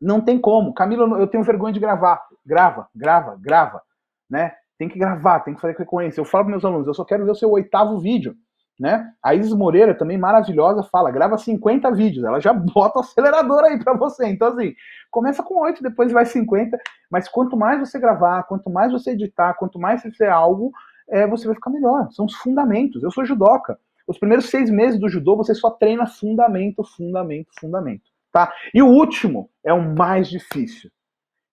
Não 0.00 0.20
tem 0.20 0.40
como. 0.40 0.72
Camila, 0.72 1.18
eu 1.18 1.26
tenho 1.26 1.44
vergonha 1.44 1.74
de 1.74 1.80
gravar. 1.80 2.24
Grava, 2.44 2.88
grava, 2.94 3.38
grava. 3.38 3.82
Né? 4.30 4.52
Tem 4.78 4.88
que 4.88 4.98
gravar, 4.98 5.40
tem 5.40 5.54
que 5.54 5.60
fazer 5.60 5.74
frequência. 5.74 6.20
Eu 6.20 6.24
falo 6.24 6.44
para 6.44 6.52
meus 6.52 6.64
alunos, 6.64 6.86
eu 6.86 6.94
só 6.94 7.04
quero 7.04 7.24
ver 7.24 7.32
o 7.32 7.36
seu 7.36 7.50
oitavo 7.50 7.98
vídeo 8.00 8.34
né? 8.78 9.12
A 9.22 9.34
Isis 9.34 9.52
Moreira, 9.52 9.94
também 9.94 10.18
maravilhosa, 10.18 10.82
fala, 10.82 11.10
grava 11.10 11.38
50 11.38 11.90
vídeos, 11.92 12.24
ela 12.24 12.40
já 12.40 12.52
bota 12.54 12.98
o 12.98 13.02
acelerador 13.02 13.64
aí 13.64 13.78
para 13.82 13.94
você. 13.94 14.26
Então, 14.26 14.48
assim, 14.48 14.74
começa 15.10 15.42
com 15.42 15.60
8, 15.60 15.82
depois 15.82 16.12
vai 16.12 16.26
50, 16.26 16.76
mas 17.10 17.28
quanto 17.28 17.56
mais 17.56 17.78
você 17.78 17.98
gravar, 17.98 18.42
quanto 18.44 18.70
mais 18.70 18.92
você 18.92 19.12
editar, 19.12 19.54
quanto 19.54 19.78
mais 19.78 20.02
você 20.02 20.10
fizer 20.10 20.30
algo, 20.30 20.72
é, 21.08 21.26
você 21.26 21.46
vai 21.46 21.54
ficar 21.54 21.70
melhor. 21.70 22.10
São 22.12 22.26
os 22.26 22.34
fundamentos. 22.34 23.02
Eu 23.02 23.10
sou 23.10 23.24
judoca. 23.24 23.78
Os 24.06 24.18
primeiros 24.18 24.50
seis 24.50 24.70
meses 24.70 24.98
do 25.00 25.08
judô, 25.08 25.36
você 25.36 25.54
só 25.54 25.70
treina 25.70 26.06
fundamento, 26.06 26.84
fundamento, 26.84 27.48
fundamento. 27.58 28.10
Tá? 28.30 28.52
E 28.74 28.82
o 28.82 28.88
último 28.88 29.48
é 29.62 29.72
o 29.72 29.80
mais 29.80 30.28
difícil. 30.28 30.90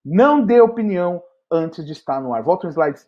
Não 0.04 0.44
dê 0.44 0.60
opinião 0.60 1.22
antes 1.50 1.86
de 1.86 1.92
estar 1.92 2.20
no 2.20 2.34
ar. 2.34 2.42
Volta 2.42 2.68
um 2.68 2.72
slide, 2.72 3.00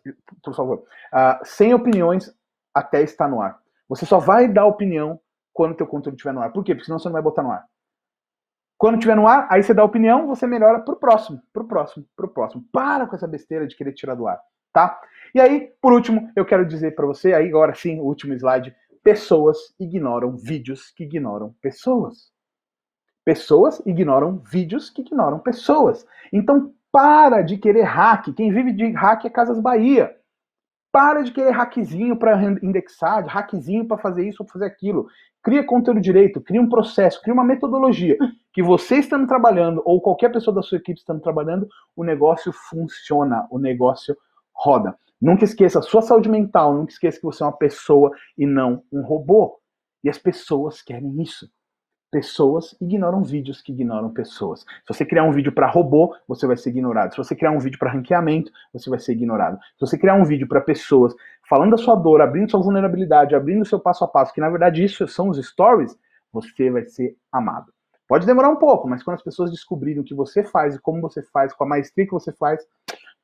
por 0.42 0.54
favor. 0.54 0.78
Uh, 1.12 1.44
sem 1.44 1.74
opiniões 1.74 2.32
até 2.72 3.02
estar 3.02 3.28
no 3.28 3.40
ar. 3.40 3.58
Você 3.94 4.06
só 4.06 4.18
vai 4.18 4.48
dar 4.48 4.66
opinião 4.66 5.20
quando 5.52 5.72
o 5.72 5.76
teu 5.76 5.86
conteúdo 5.86 6.16
estiver 6.16 6.32
no 6.32 6.40
ar. 6.40 6.52
Por 6.52 6.64
quê? 6.64 6.74
Porque 6.74 6.86
senão 6.86 6.98
você 6.98 7.08
não 7.08 7.12
vai 7.12 7.22
botar 7.22 7.42
no 7.42 7.52
ar. 7.52 7.64
Quando 8.76 8.96
estiver 8.96 9.14
no 9.14 9.28
ar, 9.28 9.46
aí 9.50 9.62
você 9.62 9.72
dá 9.72 9.84
opinião, 9.84 10.26
você 10.26 10.46
melhora 10.46 10.80
pro 10.80 10.96
próximo, 10.96 11.40
pro 11.52 11.64
próximo, 11.64 12.04
pro 12.16 12.28
próximo. 12.28 12.64
Para 12.72 13.06
com 13.06 13.14
essa 13.14 13.26
besteira 13.26 13.66
de 13.66 13.76
querer 13.76 13.92
tirar 13.92 14.14
do 14.14 14.26
ar, 14.26 14.40
tá? 14.72 15.00
E 15.34 15.40
aí, 15.40 15.72
por 15.80 15.92
último, 15.92 16.30
eu 16.34 16.44
quero 16.44 16.66
dizer 16.66 16.94
para 16.94 17.06
você, 17.06 17.32
aí 17.32 17.48
agora 17.48 17.74
sim, 17.74 18.00
o 18.00 18.04
último 18.04 18.34
slide, 18.34 18.74
pessoas 19.02 19.58
ignoram 19.78 20.36
vídeos 20.36 20.90
que 20.90 21.04
ignoram 21.04 21.54
pessoas. 21.62 22.32
Pessoas 23.24 23.80
ignoram 23.86 24.38
vídeos 24.38 24.90
que 24.90 25.02
ignoram 25.02 25.38
pessoas. 25.38 26.04
Então, 26.32 26.74
para 26.92 27.42
de 27.42 27.56
querer 27.56 27.82
hack. 27.82 28.32
Quem 28.34 28.52
vive 28.52 28.72
de 28.72 28.90
hack 28.92 29.24
é 29.24 29.30
Casas 29.30 29.60
Bahia. 29.60 30.14
Para 30.94 31.24
de 31.24 31.32
querer 31.32 31.50
hackzinho 31.50 32.16
para 32.16 32.40
indexar, 32.62 33.26
hackzinho 33.26 33.84
para 33.84 33.98
fazer 33.98 34.28
isso 34.28 34.44
ou 34.44 34.48
fazer 34.48 34.66
aquilo. 34.66 35.08
Cria 35.42 35.66
conteúdo 35.66 36.00
direito, 36.00 36.40
cria 36.40 36.62
um 36.62 36.68
processo, 36.68 37.20
cria 37.20 37.34
uma 37.34 37.42
metodologia 37.42 38.16
que 38.52 38.62
você 38.62 38.98
estando 38.98 39.26
trabalhando 39.26 39.82
ou 39.84 40.00
qualquer 40.00 40.30
pessoa 40.30 40.54
da 40.54 40.62
sua 40.62 40.78
equipe 40.78 41.00
estando 41.00 41.20
trabalhando, 41.20 41.66
o 41.96 42.04
negócio 42.04 42.52
funciona, 42.70 43.44
o 43.50 43.58
negócio 43.58 44.16
roda. 44.54 44.96
Nunca 45.20 45.42
esqueça 45.42 45.80
a 45.80 45.82
sua 45.82 46.00
saúde 46.00 46.28
mental, 46.28 46.72
nunca 46.72 46.92
esqueça 46.92 47.18
que 47.18 47.26
você 47.26 47.42
é 47.42 47.46
uma 47.46 47.56
pessoa 47.56 48.12
e 48.38 48.46
não 48.46 48.84
um 48.92 49.02
robô. 49.02 49.58
E 50.04 50.08
as 50.08 50.16
pessoas 50.16 50.80
querem 50.80 51.20
isso. 51.20 51.50
Pessoas 52.14 52.76
ignoram 52.80 53.24
vídeos 53.24 53.60
que 53.60 53.72
ignoram 53.72 54.08
pessoas. 54.08 54.60
Se 54.60 54.86
você 54.86 55.04
criar 55.04 55.24
um 55.24 55.32
vídeo 55.32 55.50
para 55.50 55.68
robô, 55.68 56.14
você 56.28 56.46
vai 56.46 56.56
ser 56.56 56.70
ignorado. 56.70 57.10
Se 57.10 57.16
você 57.16 57.34
criar 57.34 57.50
um 57.50 57.58
vídeo 57.58 57.76
para 57.76 57.90
ranqueamento, 57.90 58.52
você 58.72 58.88
vai 58.88 59.00
ser 59.00 59.14
ignorado. 59.14 59.58
Se 59.58 59.80
você 59.80 59.98
criar 59.98 60.14
um 60.14 60.24
vídeo 60.24 60.46
para 60.46 60.60
pessoas 60.60 61.12
falando 61.50 61.72
da 61.72 61.76
sua 61.76 61.96
dor, 61.96 62.20
abrindo 62.20 62.48
sua 62.48 62.62
vulnerabilidade, 62.62 63.34
abrindo 63.34 63.64
seu 63.64 63.80
passo 63.80 64.04
a 64.04 64.06
passo, 64.06 64.32
que 64.32 64.40
na 64.40 64.48
verdade 64.48 64.84
isso 64.84 65.08
são 65.08 65.28
os 65.28 65.44
stories, 65.44 65.98
você 66.32 66.70
vai 66.70 66.84
ser 66.84 67.16
amado. 67.32 67.72
Pode 68.06 68.26
demorar 68.26 68.50
um 68.50 68.58
pouco, 68.58 68.88
mas 68.88 69.02
quando 69.02 69.16
as 69.16 69.22
pessoas 69.24 69.50
descobrirem 69.50 70.00
o 70.00 70.04
que 70.04 70.14
você 70.14 70.44
faz 70.44 70.76
e 70.76 70.80
como 70.80 71.00
você 71.00 71.20
faz, 71.20 71.52
com 71.52 71.64
a 71.64 71.68
maestria 71.68 72.06
que 72.06 72.12
você 72.12 72.30
faz, 72.30 72.64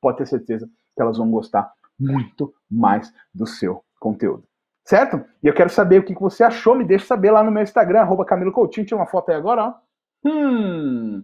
pode 0.01 0.17
ter 0.17 0.27
certeza 0.27 0.69
que 0.93 1.01
elas 1.01 1.17
vão 1.17 1.31
gostar 1.31 1.71
muito 1.97 2.53
mais 2.69 3.13
do 3.33 3.47
seu 3.47 3.85
conteúdo. 4.01 4.50
Certo? 4.91 5.23
E 5.41 5.47
eu 5.47 5.53
quero 5.53 5.69
saber 5.69 5.99
o 5.99 6.03
que 6.03 6.13
você 6.13 6.43
achou. 6.43 6.75
Me 6.75 6.83
deixa 6.83 7.05
saber 7.05 7.31
lá 7.31 7.41
no 7.41 7.49
meu 7.49 7.63
Instagram, 7.63 8.01
arroba 8.01 8.25
Camilo 8.25 8.51
Coutinho. 8.51 8.97
Uma 8.97 9.07
foto 9.07 9.29
aí 9.29 9.37
agora, 9.37 9.67
ó. 9.67 9.73
Hum. 10.29 11.23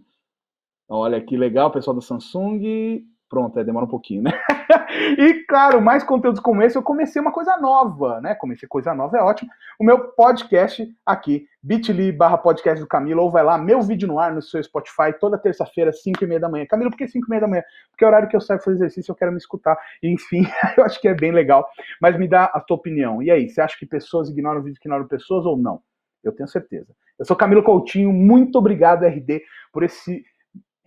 Olha 0.88 1.20
que 1.20 1.36
legal, 1.36 1.70
pessoal 1.70 1.94
da 1.94 2.00
Samsung. 2.00 3.02
Pronto, 3.28 3.58
é, 3.58 3.64
demora 3.64 3.84
um 3.84 3.88
pouquinho, 3.88 4.22
né? 4.22 4.30
e 5.18 5.44
claro, 5.44 5.82
mais 5.82 6.02
conteúdos 6.02 6.40
como 6.40 6.62
esse, 6.62 6.78
eu 6.78 6.82
comecei 6.82 7.20
uma 7.20 7.30
coisa 7.30 7.58
nova, 7.58 8.22
né? 8.22 8.34
Comecei 8.34 8.66
coisa 8.66 8.94
nova, 8.94 9.18
é 9.18 9.20
ótimo. 9.20 9.50
O 9.78 9.84
meu 9.84 10.08
podcast 10.12 10.88
aqui, 11.04 11.46
bit.ly 11.62 12.10
barra 12.10 12.38
podcast 12.38 12.80
do 12.80 12.88
Camilo, 12.88 13.22
ou 13.22 13.30
vai 13.30 13.44
lá, 13.44 13.58
meu 13.58 13.82
vídeo 13.82 14.08
no 14.08 14.18
ar 14.18 14.34
no 14.34 14.40
seu 14.40 14.62
Spotify, 14.62 15.12
toda 15.20 15.36
terça-feira, 15.36 15.92
5 15.92 16.24
e 16.24 16.26
meia 16.26 16.40
da 16.40 16.48
manhã. 16.48 16.64
Camilo, 16.64 16.90
por 16.90 16.96
que 16.96 17.06
5 17.06 17.26
e 17.26 17.28
meia 17.28 17.42
da 17.42 17.48
manhã? 17.48 17.62
Porque 17.90 18.02
é 18.02 18.06
o 18.06 18.08
horário 18.08 18.28
que 18.30 18.36
eu 18.36 18.40
saio 18.40 18.60
fazer 18.60 18.76
exercício, 18.76 19.12
eu 19.12 19.16
quero 19.16 19.30
me 19.30 19.38
escutar. 19.38 19.78
Enfim, 20.02 20.46
eu 20.78 20.84
acho 20.84 20.98
que 20.98 21.06
é 21.06 21.14
bem 21.14 21.30
legal. 21.30 21.68
Mas 22.00 22.18
me 22.18 22.26
dá 22.26 22.44
a 22.44 22.60
tua 22.60 22.78
opinião. 22.78 23.22
E 23.22 23.30
aí, 23.30 23.50
você 23.50 23.60
acha 23.60 23.76
que 23.78 23.84
pessoas 23.84 24.30
ignoram 24.30 24.62
vídeos 24.62 24.78
que 24.78 24.88
ignoram 24.88 25.06
pessoas 25.06 25.44
ou 25.44 25.54
não? 25.54 25.82
Eu 26.24 26.32
tenho 26.32 26.48
certeza. 26.48 26.94
Eu 27.18 27.26
sou 27.26 27.36
Camilo 27.36 27.62
Coutinho, 27.62 28.10
muito 28.10 28.56
obrigado, 28.56 29.04
RD, 29.04 29.42
por 29.72 29.82
esse 29.82 30.24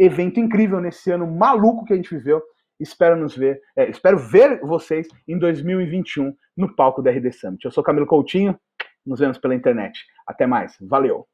evento 0.03 0.39
incrível 0.39 0.79
nesse 0.79 1.11
ano 1.11 1.27
maluco 1.27 1.85
que 1.85 1.93
a 1.93 1.95
gente 1.95 2.13
viveu. 2.13 2.41
Espero 2.79 3.15
nos 3.15 3.35
ver, 3.35 3.61
é, 3.75 3.89
espero 3.89 4.17
ver 4.17 4.59
vocês 4.61 5.07
em 5.27 5.37
2021 5.37 6.33
no 6.57 6.75
palco 6.75 7.01
da 7.01 7.11
RD 7.11 7.31
Summit. 7.31 7.63
Eu 7.63 7.71
sou 7.71 7.83
Camilo 7.83 8.07
Coutinho, 8.07 8.59
nos 9.05 9.19
vemos 9.19 9.37
pela 9.37 9.53
internet. 9.53 9.99
Até 10.25 10.47
mais, 10.47 10.75
valeu! 10.81 11.27